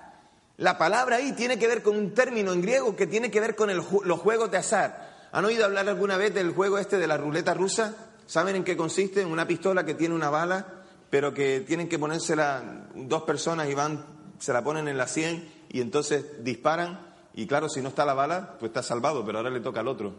La 0.59 0.79
palabra 0.79 1.17
ahí 1.17 1.33
tiene 1.33 1.59
que 1.59 1.69
ver 1.69 1.83
con 1.83 1.97
un 1.97 2.15
término 2.15 2.53
en 2.53 2.63
griego 2.63 2.97
que 2.97 3.07
tiene 3.07 3.31
que 3.31 3.41
ver 3.41 3.55
con 3.55 3.71
los 3.75 4.21
juegos 4.21 4.51
de 4.51 4.57
azar. 4.57 5.29
¿Han 5.33 5.45
oído 5.45 5.65
hablar 5.65 5.89
alguna 5.89 6.17
vez 6.17 6.33
del 6.35 6.53
juego 6.53 6.79
este 6.79 6.99
de 6.99 7.07
la 7.07 7.17
ruleta 7.17 7.53
rusa? 7.55 7.95
¿Saben 8.27 8.57
en 8.57 8.65
qué 8.65 8.77
consiste? 8.77 9.21
En 9.21 9.29
una 9.29 9.47
pistola 9.47 9.85
que 9.85 9.95
tiene 9.95 10.15
una 10.15 10.31
bala 10.31 10.77
pero 11.11 11.33
que 11.33 11.61
tienen 11.61 11.89
que 11.89 11.99
ponérsela 11.99 12.89
dos 12.95 13.23
personas 13.23 13.69
y 13.69 13.75
van, 13.75 14.05
se 14.39 14.53
la 14.53 14.63
ponen 14.63 14.89
en 14.89 14.99
la 14.99 15.07
100 15.07 15.49
y 15.71 15.81
entonces 15.81 16.45
disparan 16.45 17.15
y 17.35 17.47
claro, 17.47 17.69
si 17.69 17.81
no 17.81 17.91
está 17.91 18.05
la 18.05 18.15
bala, 18.15 18.57
pues 18.59 18.71
está 18.71 18.83
salvado, 18.83 19.25
pero 19.25 19.39
ahora 19.39 19.51
le 19.51 19.61
toca 19.61 19.81
al 19.81 19.89
otro. 19.89 20.15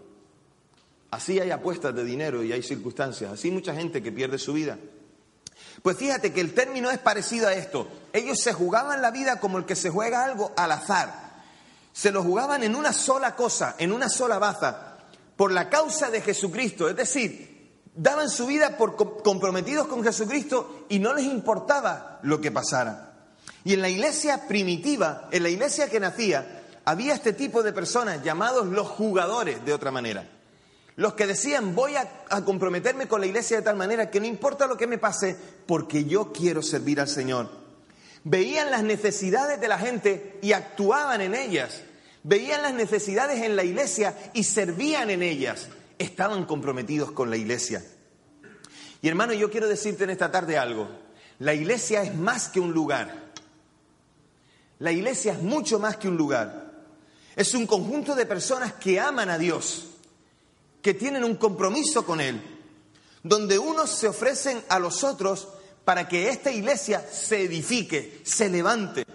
Así 1.10 1.40
hay 1.40 1.52
apuestas 1.52 1.96
de 1.96 2.04
dinero 2.04 2.44
y 2.44 2.52
hay 2.52 2.62
circunstancias, 2.62 3.32
así 3.32 3.50
mucha 3.50 3.74
gente 3.74 4.04
que 4.04 4.12
pierde 4.12 4.38
su 4.38 4.54
vida. 4.54 4.78
Pues 5.82 5.98
fíjate 5.98 6.34
que 6.34 6.42
el 6.42 6.54
término 6.54 6.90
es 6.90 6.98
parecido 6.98 7.48
a 7.48 7.54
esto. 7.54 7.88
Ellos 8.14 8.40
se 8.40 8.54
jugaban 8.54 9.02
la 9.02 9.12
vida 9.12 9.40
como 9.40 9.58
el 9.58 9.66
que 9.66 9.76
se 9.76 9.90
juega 9.90 10.24
algo 10.24 10.52
al 10.58 10.72
azar. 10.72 11.28
Se 11.94 12.12
lo 12.12 12.24
jugaban 12.24 12.64
en 12.64 12.76
una 12.76 12.94
sola 12.94 13.36
cosa, 13.36 13.76
en 13.78 13.92
una 13.92 14.10
sola 14.10 14.40
baza, 14.40 14.98
por 15.36 15.52
la 15.52 15.70
causa 15.70 16.10
de 16.10 16.22
Jesucristo. 16.22 16.90
Es 16.90 16.96
decir, 16.96 17.82
daban 17.96 18.30
su 18.30 18.46
vida 18.48 18.78
por 18.78 18.96
comprometidos 19.24 19.88
con 19.88 20.04
Jesucristo 20.04 20.86
y 20.90 21.00
no 21.00 21.14
les 21.14 21.26
importaba 21.26 22.20
lo 22.24 22.40
que 22.42 22.52
pasara. 22.52 23.14
Y 23.64 23.74
en 23.74 23.82
la 23.82 23.90
iglesia 23.90 24.48
primitiva, 24.48 25.28
en 25.32 25.44
la 25.44 25.50
iglesia 25.50 25.90
que 25.90 26.00
nacía, 26.00 26.64
había 26.86 27.14
este 27.14 27.34
tipo 27.34 27.64
de 27.64 27.74
personas 27.74 28.24
llamados 28.24 28.68
los 28.68 28.88
jugadores, 28.88 29.64
de 29.66 29.74
otra 29.74 29.92
manera. 29.92 30.26
Los 30.98 31.14
que 31.14 31.28
decían, 31.28 31.76
voy 31.76 31.96
a, 31.96 32.26
comprometerme 32.44 33.08
con 33.08 33.22
la 33.22 33.28
iglesia 33.28 33.58
de 33.58 33.64
tal 33.64 33.76
manera 33.76 34.10
que 34.10 34.20
no 34.20 34.26
importa 34.26 34.66
lo 34.66 34.78
que 34.78 34.88
me 34.88 34.98
pase, 34.98 35.38
porque 35.68 36.06
yo 36.06 36.34
quiero 36.34 36.64
servir 36.64 37.00
al 37.00 37.08
Señor. 37.08 37.52
Veían 38.24 38.72
las 38.72 38.82
necesidades 38.82 39.62
de 39.62 39.68
la 39.68 39.78
gente 39.78 40.40
y 40.42 40.54
actuaban 40.54 41.22
en 41.22 41.36
ellas. 41.36 41.84
Veían 42.24 42.64
las 42.64 42.74
necesidades 42.74 43.44
en 43.44 43.56
la 43.56 43.64
iglesia 43.64 44.18
y 44.34 44.44
servían 44.44 45.12
en 45.12 45.22
ellas. 45.22 45.68
Estaban 46.00 46.46
comprometidos 46.46 47.12
con 47.12 47.30
la 47.30 47.38
iglesia. 47.38 47.86
Y 49.00 49.08
hermano, 49.08 49.34
yo 49.34 49.52
quiero 49.52 49.68
decirte 49.68 50.06
en 50.06 50.10
esta 50.10 50.32
tarde 50.32 50.58
algo. 50.58 50.90
La 51.38 51.54
iglesia 51.54 52.02
es 52.02 52.16
más 52.16 52.50
que 52.50 52.60
un 52.60 52.74
lugar. 52.74 53.34
La 54.80 54.92
iglesia 54.92 55.34
es 55.34 55.44
mucho 55.44 55.78
más 55.78 55.98
que 55.98 56.08
un 56.08 56.18
lugar. 56.18 56.72
Es 57.36 57.54
un 57.54 57.68
conjunto 57.68 58.16
de 58.16 58.26
personas 58.26 58.74
que 58.74 59.00
aman 59.00 59.30
a 59.30 59.38
Dios 59.38 59.94
que 60.88 60.94
tienen 60.94 61.26
un 61.26 61.36
compromiso 61.36 62.06
con 62.06 62.22
Él, 62.22 62.42
donde 63.22 63.60
unos 63.60 63.90
se 63.90 64.08
ofrecen 64.08 64.64
a 64.70 64.80
los 64.80 65.04
otros 65.04 65.50
para 65.84 66.08
que 66.08 66.30
esta 66.30 66.50
iglesia 66.50 67.06
se 67.12 67.42
edifique, 67.42 68.22
se 68.24 68.48
levante. 68.48 69.06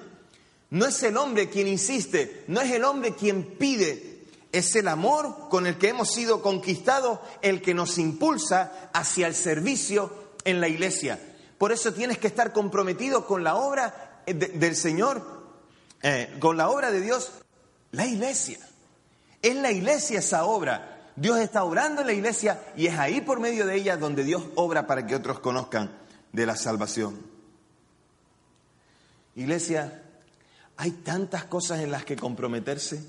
No 0.69 0.85
es 0.85 1.03
el 1.03 1.17
hombre 1.17 1.49
quien 1.49 1.67
insiste, 1.69 2.45
no 2.49 2.61
es 2.61 2.71
el 2.73 2.85
hombre 2.85 3.15
quien 3.15 3.57
pide, 3.57 4.27
es 4.53 4.77
el 4.77 4.87
amor 4.87 5.49
con 5.49 5.67
el 5.67 5.79
que 5.79 5.89
hemos 5.89 6.13
sido 6.13 6.43
conquistados 6.43 7.21
el 7.41 7.63
que 7.63 7.73
nos 7.73 7.97
impulsa 7.97 8.91
hacia 8.93 9.27
el 9.27 9.35
servicio 9.35 10.13
en 10.45 10.61
la 10.61 10.69
iglesia. 10.69 11.19
Por 11.57 11.73
eso 11.73 11.95
tienes 11.95 12.19
que 12.19 12.27
estar 12.27 12.53
comprometido 12.53 13.27
con 13.27 13.43
la 13.43 13.55
obra 13.55 14.23
del 14.27 14.77
Señor, 14.77 15.23
eh, 16.03 16.37
con 16.39 16.59
la 16.59 16.69
obra 16.69 16.91
de 16.91 17.01
Dios, 17.01 17.31
la 17.93 18.05
iglesia. 18.05 18.59
Es 19.41 19.57
la 19.57 19.73
iglesia 19.73 20.19
esa 20.19 20.45
obra. 20.45 20.92
Dios 21.16 21.38
está 21.40 21.64
obrando 21.64 22.01
en 22.01 22.07
la 22.07 22.12
iglesia 22.14 22.62
y 22.77 22.87
es 22.87 22.98
ahí 22.98 23.20
por 23.20 23.38
medio 23.38 23.66
de 23.66 23.77
ella 23.77 23.96
donde 23.96 24.25
Dios 24.25 24.42
obra 24.55 24.87
para 24.87 25.07
que 25.07 25.14
otros 25.14 25.40
conozcan 25.40 25.90
de 26.33 26.46
la 26.46 26.57
salvación. 26.57 27.18
Iglesia, 29.35 30.03
hay 30.77 30.90
tantas 30.90 31.44
cosas 31.44 31.81
en 31.81 31.90
las 31.90 32.05
que 32.05 32.16
comprometerse. 32.16 33.05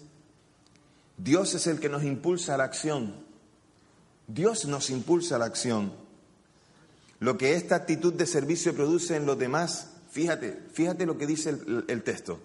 Dios 1.17 1.53
es 1.53 1.67
el 1.67 1.79
que 1.79 1.89
nos 1.89 2.03
impulsa 2.03 2.55
a 2.55 2.57
la 2.57 2.65
acción. 2.65 3.15
Dios 4.27 4.65
nos 4.65 4.89
impulsa 4.89 5.35
a 5.35 5.39
la 5.39 5.45
acción. 5.45 5.93
Lo 7.19 7.37
que 7.37 7.55
esta 7.55 7.75
actitud 7.75 8.13
de 8.13 8.25
servicio 8.25 8.75
produce 8.75 9.15
en 9.15 9.25
los 9.25 9.37
demás, 9.37 9.91
fíjate, 10.11 10.59
fíjate 10.73 11.05
lo 11.05 11.17
que 11.17 11.27
dice 11.27 11.51
el, 11.51 11.85
el 11.87 12.03
texto. 12.03 12.39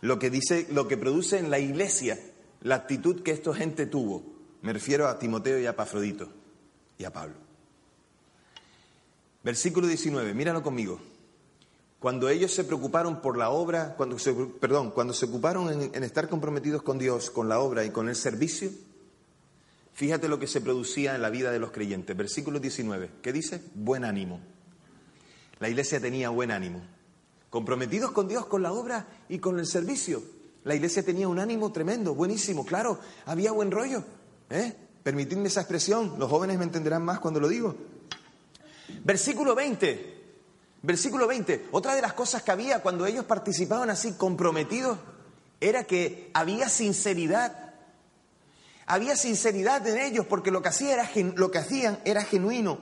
Lo 0.00 0.18
que 0.18 0.30
dice, 0.30 0.68
lo 0.70 0.86
que 0.86 0.96
produce 0.96 1.38
en 1.38 1.50
la 1.50 1.58
iglesia, 1.58 2.18
la 2.60 2.76
actitud 2.76 3.22
que 3.22 3.32
esta 3.32 3.54
gente 3.54 3.86
tuvo. 3.86 4.33
Me 4.64 4.72
refiero 4.72 5.06
a 5.06 5.18
Timoteo 5.18 5.58
y 5.58 5.66
a 5.66 5.76
Pafrodito 5.76 6.26
y 6.96 7.04
a 7.04 7.12
Pablo. 7.12 7.34
Versículo 9.42 9.86
19, 9.86 10.32
míralo 10.32 10.62
conmigo. 10.62 10.98
Cuando 12.00 12.30
ellos 12.30 12.50
se 12.50 12.64
preocuparon 12.64 13.20
por 13.20 13.36
la 13.36 13.50
obra, 13.50 13.94
cuando 13.94 14.18
se, 14.18 14.32
perdón, 14.32 14.90
cuando 14.90 15.12
se 15.12 15.26
ocuparon 15.26 15.70
en, 15.70 15.94
en 15.94 16.02
estar 16.02 16.30
comprometidos 16.30 16.82
con 16.82 16.98
Dios, 16.98 17.28
con 17.28 17.46
la 17.46 17.58
obra 17.58 17.84
y 17.84 17.90
con 17.90 18.08
el 18.08 18.16
servicio, 18.16 18.70
fíjate 19.92 20.28
lo 20.28 20.38
que 20.38 20.46
se 20.46 20.62
producía 20.62 21.14
en 21.14 21.20
la 21.20 21.28
vida 21.28 21.52
de 21.52 21.58
los 21.58 21.70
creyentes. 21.70 22.16
Versículo 22.16 22.58
19, 22.58 23.10
¿qué 23.20 23.34
dice? 23.34 23.60
Buen 23.74 24.02
ánimo. 24.02 24.40
La 25.58 25.68
iglesia 25.68 26.00
tenía 26.00 26.30
buen 26.30 26.50
ánimo. 26.50 26.80
Comprometidos 27.50 28.12
con 28.12 28.28
Dios, 28.28 28.46
con 28.46 28.62
la 28.62 28.72
obra 28.72 29.08
y 29.28 29.40
con 29.40 29.58
el 29.58 29.66
servicio. 29.66 30.22
La 30.64 30.74
iglesia 30.74 31.02
tenía 31.02 31.28
un 31.28 31.38
ánimo 31.38 31.70
tremendo, 31.70 32.14
buenísimo, 32.14 32.64
claro, 32.64 32.98
había 33.26 33.52
buen 33.52 33.70
rollo. 33.70 34.02
¿Eh? 34.50 34.74
Permitidme 35.02 35.48
esa 35.48 35.60
expresión, 35.60 36.14
los 36.18 36.30
jóvenes 36.30 36.58
me 36.58 36.64
entenderán 36.64 37.04
más 37.04 37.20
cuando 37.20 37.40
lo 37.40 37.48
digo. 37.48 37.74
Versículo 39.04 39.54
20, 39.54 40.22
versículo 40.82 41.26
20, 41.26 41.68
otra 41.72 41.94
de 41.94 42.02
las 42.02 42.14
cosas 42.14 42.42
que 42.42 42.50
había 42.50 42.80
cuando 42.80 43.06
ellos 43.06 43.24
participaban 43.24 43.90
así 43.90 44.12
comprometidos 44.12 44.98
era 45.60 45.84
que 45.84 46.30
había 46.34 46.68
sinceridad. 46.68 47.74
Había 48.86 49.16
sinceridad 49.16 49.86
en 49.86 49.98
ellos 49.98 50.26
porque 50.26 50.50
lo 50.50 50.62
que, 50.62 50.68
hacía 50.68 50.92
era, 50.94 51.10
lo 51.36 51.50
que 51.50 51.58
hacían 51.58 51.98
era 52.04 52.22
genuino. 52.22 52.80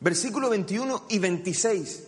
Versículo 0.00 0.50
21 0.50 1.06
y 1.08 1.18
26 1.18 2.05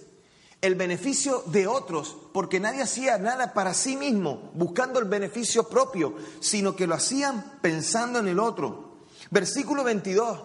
el 0.60 0.74
beneficio 0.74 1.42
de 1.46 1.66
otros, 1.66 2.16
porque 2.32 2.58
nadie 2.58 2.82
hacía 2.82 3.18
nada 3.18 3.54
para 3.54 3.74
sí 3.74 3.96
mismo, 3.96 4.50
buscando 4.54 4.98
el 4.98 5.04
beneficio 5.04 5.68
propio, 5.68 6.16
sino 6.40 6.74
que 6.74 6.86
lo 6.86 6.94
hacían 6.94 7.58
pensando 7.60 8.18
en 8.18 8.28
el 8.28 8.40
otro. 8.40 8.98
Versículo 9.30 9.84
22, 9.84 10.38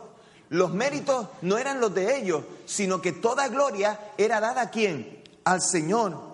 los 0.50 0.74
méritos 0.74 1.28
no 1.42 1.58
eran 1.58 1.80
los 1.80 1.96
de 1.96 2.18
ellos, 2.18 2.44
sino 2.66 3.02
que 3.02 3.12
toda 3.12 3.48
gloria 3.48 4.00
era 4.18 4.40
dada 4.40 4.62
a 4.62 4.70
quién? 4.70 5.24
Al 5.46 5.62
Señor. 5.62 6.34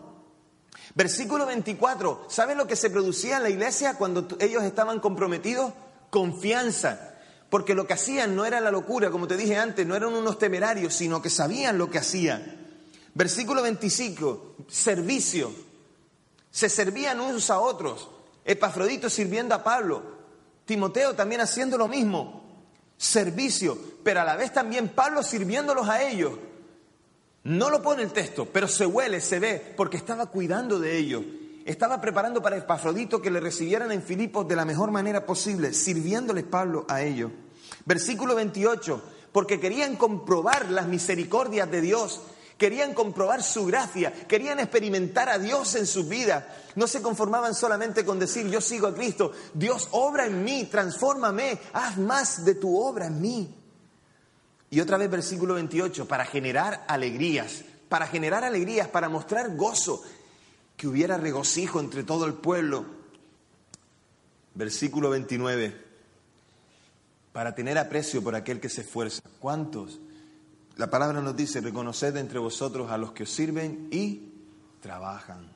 Versículo 0.96 1.46
24, 1.46 2.26
¿saben 2.28 2.58
lo 2.58 2.68
que 2.68 2.76
se 2.76 2.90
producía 2.90 3.38
en 3.38 3.44
la 3.44 3.50
iglesia 3.50 3.94
cuando 3.94 4.28
ellos 4.40 4.64
estaban 4.64 5.00
comprometidos? 5.00 5.72
Confianza. 6.10 7.16
Porque 7.50 7.76
lo 7.76 7.88
que 7.88 7.94
hacían 7.94 8.36
no 8.36 8.46
era 8.46 8.60
la 8.60 8.72
locura, 8.72 9.10
como 9.10 9.28
te 9.28 9.38
dije 9.38 9.56
antes, 9.56 9.88
no 9.88 9.96
eran 9.96 10.14
unos 10.14 10.38
temerarios, 10.38 10.94
sino 10.94 11.22
que 11.22 11.30
sabían 11.30 11.78
lo 11.78 11.90
que 11.90 12.00
hacían. 12.00 12.69
Versículo 13.20 13.62
25, 13.62 14.56
servicio. 14.70 15.52
Se 16.50 16.70
servían 16.70 17.20
unos 17.20 17.50
a 17.50 17.60
otros. 17.60 18.10
Epafrodito 18.46 19.10
sirviendo 19.10 19.54
a 19.54 19.62
Pablo. 19.62 20.02
Timoteo 20.64 21.14
también 21.16 21.42
haciendo 21.42 21.78
lo 21.78 21.90
mismo. 21.90 22.64
Servicio. 22.96 23.78
Pero 24.06 24.22
a 24.22 24.24
la 24.24 24.38
vez 24.38 24.54
también 24.54 24.88
Pablo 24.88 25.22
sirviéndolos 25.22 25.90
a 25.90 26.02
ellos. 26.02 26.32
No 27.44 27.70
lo 27.70 27.82
pone 27.82 28.04
el 28.04 28.14
texto, 28.14 28.46
pero 28.46 28.70
se 28.70 28.86
huele, 28.86 29.20
se 29.20 29.40
ve, 29.40 29.74
porque 29.76 29.98
estaba 29.98 30.28
cuidando 30.28 30.80
de 30.80 30.98
ellos. 30.98 31.22
Estaba 31.66 32.00
preparando 32.00 32.42
para 32.42 32.56
Epafrodito 32.56 33.22
que 33.22 33.32
le 33.32 33.42
recibieran 33.42 33.92
en 33.92 34.02
Filipos 34.02 34.48
de 34.48 34.56
la 34.56 34.64
mejor 34.64 34.92
manera 34.92 35.26
posible, 35.26 35.74
sirviéndoles 35.74 36.46
Pablo 36.46 36.86
a 36.88 37.02
ellos. 37.02 37.34
Versículo 37.84 38.34
28, 38.36 39.04
porque 39.34 39.60
querían 39.60 39.98
comprobar 39.98 40.72
las 40.72 40.88
misericordias 40.88 41.70
de 41.70 41.82
Dios 41.82 42.22
querían 42.60 42.94
comprobar 42.94 43.42
su 43.42 43.66
gracia, 43.66 44.12
querían 44.28 44.60
experimentar 44.60 45.30
a 45.30 45.40
Dios 45.40 45.74
en 45.76 45.88
su 45.88 46.04
vida. 46.04 46.56
No 46.76 46.86
se 46.86 47.02
conformaban 47.02 47.56
solamente 47.56 48.06
con 48.06 48.20
decir 48.20 48.48
yo 48.50 48.62
sigo 48.62 48.86
a 48.86 48.94
Cristo, 48.94 49.32
Dios 49.54 49.88
obra 49.92 50.28
en 50.28 50.44
mí, 50.44 50.66
transfórmame, 50.66 51.58
haz 51.74 51.98
más 51.98 52.46
de 52.46 52.56
tu 52.56 52.78
obra 52.78 53.08
en 53.08 53.22
mí. 53.22 53.56
Y 54.70 54.82
otra 54.82 54.98
vez 54.98 55.10
versículo 55.10 55.56
28, 55.56 56.08
para 56.08 56.26
generar 56.26 56.86
alegrías, 56.88 57.64
para 57.88 58.06
generar 58.06 58.44
alegrías, 58.44 58.88
para 58.90 59.10
mostrar 59.10 59.56
gozo, 59.56 60.04
que 60.78 60.88
hubiera 60.88 61.18
regocijo 61.18 61.80
entre 61.80 62.04
todo 62.04 62.26
el 62.26 62.36
pueblo. 62.36 62.86
Versículo 64.54 65.10
29, 65.10 65.86
para 67.32 67.56
tener 67.56 67.78
aprecio 67.78 68.22
por 68.22 68.36
aquel 68.36 68.60
que 68.60 68.70
se 68.70 68.82
esfuerza. 68.82 69.22
¿Cuántos? 69.40 70.00
La 70.80 70.90
palabra 70.90 71.20
nos 71.20 71.36
dice, 71.36 71.60
reconoced 71.60 72.16
entre 72.16 72.40
vosotros 72.40 72.90
a 72.90 72.98
los 72.98 73.12
que 73.12 73.24
os 73.24 73.30
sirven 73.30 73.90
y 73.92 74.32
trabajan. 74.80 75.52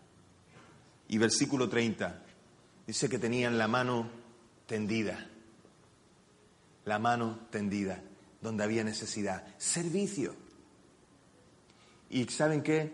Y 1.07 1.17
versículo 1.17 1.69
30 1.69 2.21
dice 2.85 3.07
que 3.07 3.17
tenían 3.17 3.57
la 3.57 3.69
mano 3.69 4.09
tendida, 4.65 5.25
la 6.83 6.99
mano 6.99 7.39
tendida, 7.51 8.03
donde 8.41 8.65
había 8.65 8.83
necesidad, 8.83 9.47
servicio. 9.57 10.35
Y 12.09 12.25
¿saben 12.25 12.61
qué? 12.61 12.93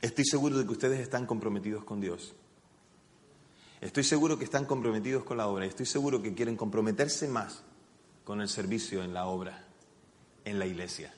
Estoy 0.00 0.24
seguro 0.24 0.56
de 0.56 0.64
que 0.64 0.70
ustedes 0.70 1.00
están 1.00 1.26
comprometidos 1.26 1.82
con 1.82 2.00
Dios. 2.00 2.36
Estoy 3.80 4.04
seguro 4.04 4.38
que 4.38 4.44
están 4.44 4.64
comprometidos 4.64 5.24
con 5.24 5.38
la 5.38 5.48
obra. 5.48 5.66
Estoy 5.66 5.86
seguro 5.86 6.22
que 6.22 6.34
quieren 6.34 6.56
comprometerse 6.56 7.26
más 7.26 7.64
con 8.22 8.40
el 8.40 8.48
servicio 8.48 9.02
en 9.02 9.12
la 9.12 9.26
obra, 9.26 9.66
en 10.44 10.60
la 10.60 10.66
iglesia. 10.66 11.12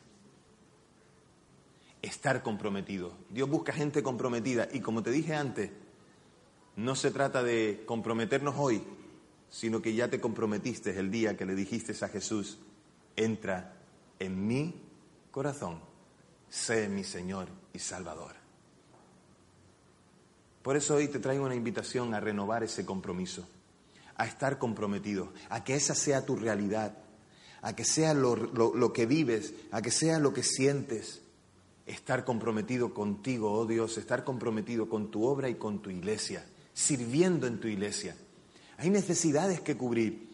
Estar 2.05 2.43
comprometido. 2.43 3.13
Dios 3.31 3.49
busca 3.49 3.73
gente 3.73 4.03
comprometida 4.03 4.69
y 4.73 4.81
como 4.81 5.03
te 5.03 5.11
dije 5.11 5.35
antes, 5.35 5.71
no 6.77 6.97
se 6.97 7.11
trata 7.11 7.43
de 7.43 7.85
comprometernos 7.87 8.55
hoy, 8.59 8.83
sino 9.49 9.81
que 9.81 9.95
ya 9.95 10.09
te 10.09 10.21
comprometiste 10.21 10.99
el 10.99 11.11
día 11.11 11.37
que 11.37 11.47
le 11.47 11.55
dijiste 11.55 11.93
a 12.05 12.09
Jesús, 12.09 12.59
entra 13.17 13.77
en 14.19 14.47
mi 14.47 14.83
corazón, 15.31 15.81
sé 16.49 16.89
mi 16.89 17.05
Señor 17.05 17.49
y 17.73 17.79
Salvador. 17.79 18.33
Por 20.63 20.77
eso 20.77 20.95
hoy 20.95 21.09
te 21.09 21.19
traigo 21.19 21.45
una 21.45 21.55
invitación 21.55 22.15
a 22.15 22.21
renovar 22.21 22.63
ese 22.65 22.87
compromiso, 22.87 23.47
a 24.17 24.27
estar 24.27 24.59
comprometido, 24.59 25.33
a 25.51 25.63
que 25.63 25.75
esa 25.75 25.95
sea 25.95 26.25
tu 26.25 26.37
realidad, 26.37 26.97
a 27.61 27.77
que 27.77 27.85
sea 27.85 28.15
lo, 28.15 28.93
que 28.93 29.07
vives, 29.07 29.55
a 29.71 29.83
que 29.83 29.91
sea 29.91 30.19
lo 30.19 30.33
que 30.33 30.43
sientes. 30.43 31.21
Estar 31.87 32.25
comprometido 32.25 32.95
contigo, 32.95 33.53
oh 33.53 33.67
Dios, 33.67 33.99
estar 33.99 34.25
comprometido 34.25 34.89
con 34.89 35.11
tu 35.11 35.25
obra 35.25 35.49
y 35.49 35.57
con 35.57 35.81
tu 35.81 35.91
iglesia, 35.91 36.47
sirviendo 36.73 37.47
en 37.47 37.61
tu 37.61 37.69
iglesia. 37.69 38.17
Hay 38.79 38.91
necesidades 38.91 39.61
que 39.61 39.77
cubrir. 39.77 40.33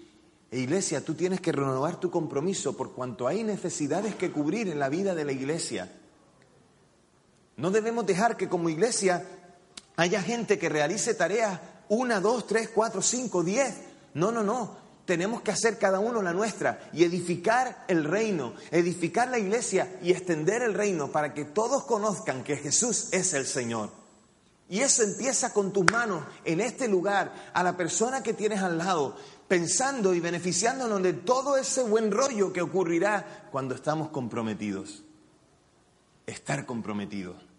E 0.51 0.59
iglesia, 0.59 1.05
tú 1.05 1.14
tienes 1.14 1.40
que 1.40 1.53
renovar 1.53 2.01
tu 2.01 2.11
compromiso 2.11 2.76
por 2.76 2.92
cuanto 2.92 3.28
hay 3.28 3.44
necesidades 3.44 4.14
que 4.16 4.32
cubrir 4.32 4.68
en 4.68 4.78
la 4.78 4.88
vida 4.88 5.14
de 5.14 5.24
la 5.24 5.32
iglesia. 5.32 5.92
No 7.57 7.70
debemos 7.70 8.07
dejar 8.07 8.36
que 8.36 8.48
como 8.48 8.68
iglesia 8.68 9.24
haya 9.96 10.22
gente 10.22 10.59
que 10.59 10.68
realice 10.68 11.14
tareas 11.14 11.61
una, 11.88 12.20
dos, 12.20 12.46
tres, 12.46 12.68
cuatro, 12.68 13.03
cinco, 13.03 13.42
diez. 13.42 13.74
No, 14.14 14.32
no, 14.32 14.42
no. 14.42 14.76
Tenemos 15.05 15.42
que 15.42 15.51
hacer 15.51 15.78
cada 15.78 15.98
uno 15.98 16.22
la 16.22 16.32
nuestra 16.32 16.88
y 16.92 17.05
edificar 17.05 17.84
el 17.88 18.05
reino, 18.05 18.55
edificar 18.70 19.28
la 19.28 19.38
iglesia 19.38 19.98
y 20.03 20.12
extender 20.12 20.62
el 20.62 20.74
reino 20.74 21.11
para 21.11 21.34
que 21.34 21.44
todos 21.44 21.84
conozcan 21.84 22.44
que 22.44 22.57
Jesús 22.57 23.09
es 23.12 23.34
el 23.34 23.46
Señor. 23.46 23.90
Y 24.68 24.80
eso 24.80 25.03
empieza 25.03 25.53
con 25.53 25.72
tus 25.72 25.84
manos 25.90 26.24
en 26.44 26.61
este 26.61 26.86
lugar, 26.86 27.51
a 27.53 27.62
la 27.62 27.76
persona 27.76 28.22
que 28.22 28.34
tienes 28.34 28.61
al 28.61 28.78
lado, 28.78 29.16
pensando 29.48 30.14
y 30.14 30.20
beneficiándonos 30.20 31.03
de 31.03 31.12
todo 31.12 31.57
ese 31.57 31.82
buen 31.82 32.12
rollo 32.12 32.53
que 32.53 32.62
ocurrirá 32.62 33.48
cuando 33.51 33.74
estamos 33.74 34.11
comprometidos. 34.11 35.03
Estar 36.26 36.66
comprometidos. 36.66 37.51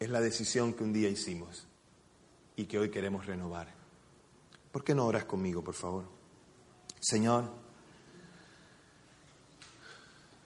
es 0.00 0.08
la 0.08 0.20
decisión 0.20 0.72
que 0.72 0.82
un 0.82 0.94
día 0.94 1.10
hicimos 1.10 1.66
y 2.60 2.66
que 2.66 2.78
hoy 2.78 2.90
queremos 2.90 3.24
renovar. 3.24 3.68
¿Por 4.70 4.84
qué 4.84 4.94
no 4.94 5.06
oras 5.06 5.24
conmigo, 5.24 5.64
por 5.64 5.72
favor? 5.72 6.04
Señor, 7.00 7.50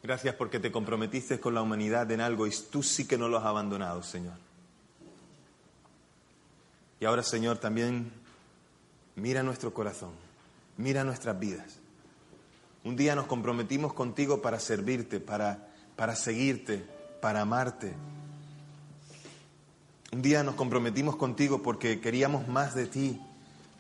gracias 0.01 0.37
porque 0.37 0.61
te 0.61 0.71
comprometiste 0.71 1.41
con 1.41 1.55
la 1.55 1.63
humanidad 1.63 2.09
en 2.13 2.21
algo 2.21 2.47
y 2.47 2.53
tú 2.71 2.85
sí 2.85 3.09
que 3.09 3.19
no 3.19 3.27
lo 3.27 3.39
has 3.39 3.45
abandonado, 3.45 4.05
Señor. 4.05 4.37
Y 7.01 7.05
ahora, 7.05 7.25
Señor, 7.25 7.59
también 7.59 8.13
mira 9.17 9.43
nuestro 9.43 9.75
corazón, 9.75 10.13
mira 10.77 11.03
nuestras 11.03 11.37
vidas. 11.37 11.81
Un 12.85 12.95
día 12.95 13.17
nos 13.17 13.27
comprometimos 13.27 13.93
contigo 13.93 14.41
para 14.41 14.61
servirte, 14.61 15.19
para, 15.19 15.69
para 15.97 16.15
seguirte, 16.15 16.87
para 17.21 17.41
amarte, 17.41 17.93
un 20.15 20.23
día 20.23 20.45
nos 20.45 20.55
comprometimos 20.55 21.17
contigo 21.17 21.61
porque 21.61 21.99
queríamos 21.99 22.47
más 22.47 22.77
de 22.77 22.87
ti, 22.87 23.21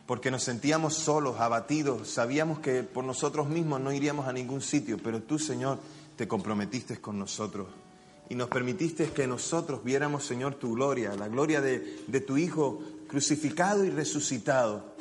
porque 0.04 0.32
nos 0.32 0.42
sentíamos 0.42 0.94
solos, 0.94 1.38
abatidos, 1.38 2.08
sabíamos 2.08 2.58
que 2.58 2.82
por 2.82 3.04
nosotros 3.04 3.48
mismos 3.48 3.80
no 3.80 3.92
iríamos 3.92 4.26
a 4.26 4.32
ningún 4.32 4.60
sitio, 4.60 4.98
pero 4.98 5.22
tú, 5.22 5.38
Señor, 5.38 5.78
te 6.16 6.26
comprometiste 6.26 7.00
con 7.00 7.20
nosotros. 7.20 7.68
Y 8.28 8.34
nos 8.34 8.48
permitiste 8.48 9.10
que 9.10 9.28
nosotros 9.28 9.84
viéramos, 9.84 10.24
Señor, 10.24 10.56
tu 10.56 10.74
gloria, 10.74 11.14
la 11.14 11.28
gloria 11.28 11.60
de, 11.60 11.78
tu 12.26 12.36
Hijo 12.36 12.82
crucificado 13.06 13.84
y 13.84 13.90
resucitado, 13.90 14.96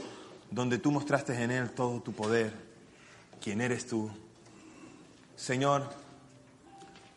donde 0.51 0.77
tú 0.77 0.91
mostraste 0.91 1.34
en 1.34 1.49
Él 1.49 1.71
todo 1.71 1.99
tu 2.01 2.13
poder, 2.13 2.53
quién 3.41 3.59
eres 3.59 3.88
tú. 3.88 4.07
Señor, 5.36 5.89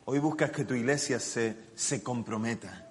hoy 0.06 0.20
buscas 0.20 0.52
que 0.52 0.64
tu 0.64 0.72
iglesia 0.72 1.20
se, 1.20 1.54
se 1.74 2.02
comprometa 2.02 2.85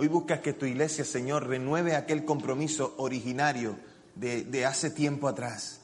Hoy 0.00 0.06
buscas 0.06 0.38
que 0.38 0.52
tu 0.52 0.64
iglesia, 0.64 1.04
Señor, 1.04 1.48
renueve 1.48 1.96
aquel 1.96 2.24
compromiso 2.24 2.94
originario 2.98 3.74
de, 4.14 4.64
hace 4.64 4.90
tiempo 4.90 5.26
atrás. 5.26 5.80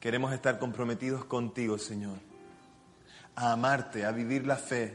Queremos 0.00 0.32
estar 0.32 0.58
comprometidos 0.58 1.26
contigo, 1.26 1.76
Señor, 1.76 2.16
a 3.36 3.52
amarte, 3.52 4.06
a 4.06 4.10
vivir 4.10 4.46
la 4.46 4.56
fe. 4.56 4.94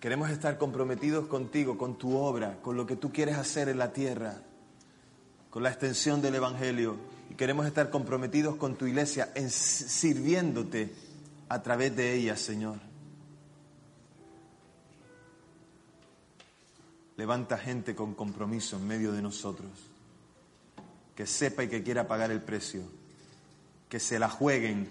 Queremos 0.00 0.30
estar 0.30 0.58
comprometidos 0.58 1.28
contigo, 1.28 1.78
con 1.78 1.96
tu 1.96 2.16
obra, 2.16 2.58
con 2.60 2.76
lo 2.76 2.86
que 2.86 2.96
tú 2.96 3.12
quieres 3.12 3.36
hacer 3.36 3.68
en 3.68 3.78
la 3.78 3.92
tierra, 3.92 4.42
con 5.48 5.62
la 5.62 5.68
extensión 5.68 6.20
del 6.20 6.34
Evangelio. 6.34 6.96
Y 7.30 7.34
queremos 7.34 7.68
estar 7.68 7.88
comprometidos 7.90 8.56
con 8.56 8.74
tu 8.74 8.84
iglesia, 8.84 9.32
sirviéndote 9.48 10.92
a 11.48 11.62
través 11.62 11.94
de 11.94 12.14
ella, 12.14 12.36
Señor. 12.36 12.87
Levanta 17.18 17.58
gente 17.58 17.96
con 17.96 18.14
compromiso 18.14 18.76
en 18.76 18.86
medio 18.86 19.10
de 19.10 19.20
nosotros, 19.20 19.72
que 21.16 21.26
sepa 21.26 21.64
y 21.64 21.68
que 21.68 21.82
quiera 21.82 22.06
pagar 22.06 22.30
el 22.30 22.40
precio, 22.40 22.82
que 23.88 23.98
se 23.98 24.20
la 24.20 24.30
jueguen, 24.30 24.88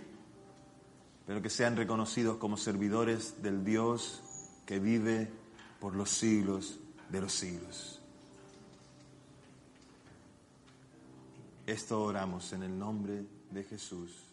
pero 1.26 1.42
que 1.42 1.50
sean 1.50 1.78
reconocidos 1.78 2.36
como 2.36 2.58
servidores 2.58 3.42
del 3.42 3.64
Dios 3.64 4.22
que 4.66 4.78
vive 4.78 5.32
por 5.80 5.96
los 5.96 6.10
siglos 6.10 6.82
de 7.10 7.22
los 7.22 7.32
siglos. 7.32 8.02
Esto 11.66 12.04
oramos 12.04 12.52
en 12.52 12.64
el 12.64 12.78
nombre 12.78 13.26
de 13.52 13.64
Jesús. 13.64 14.27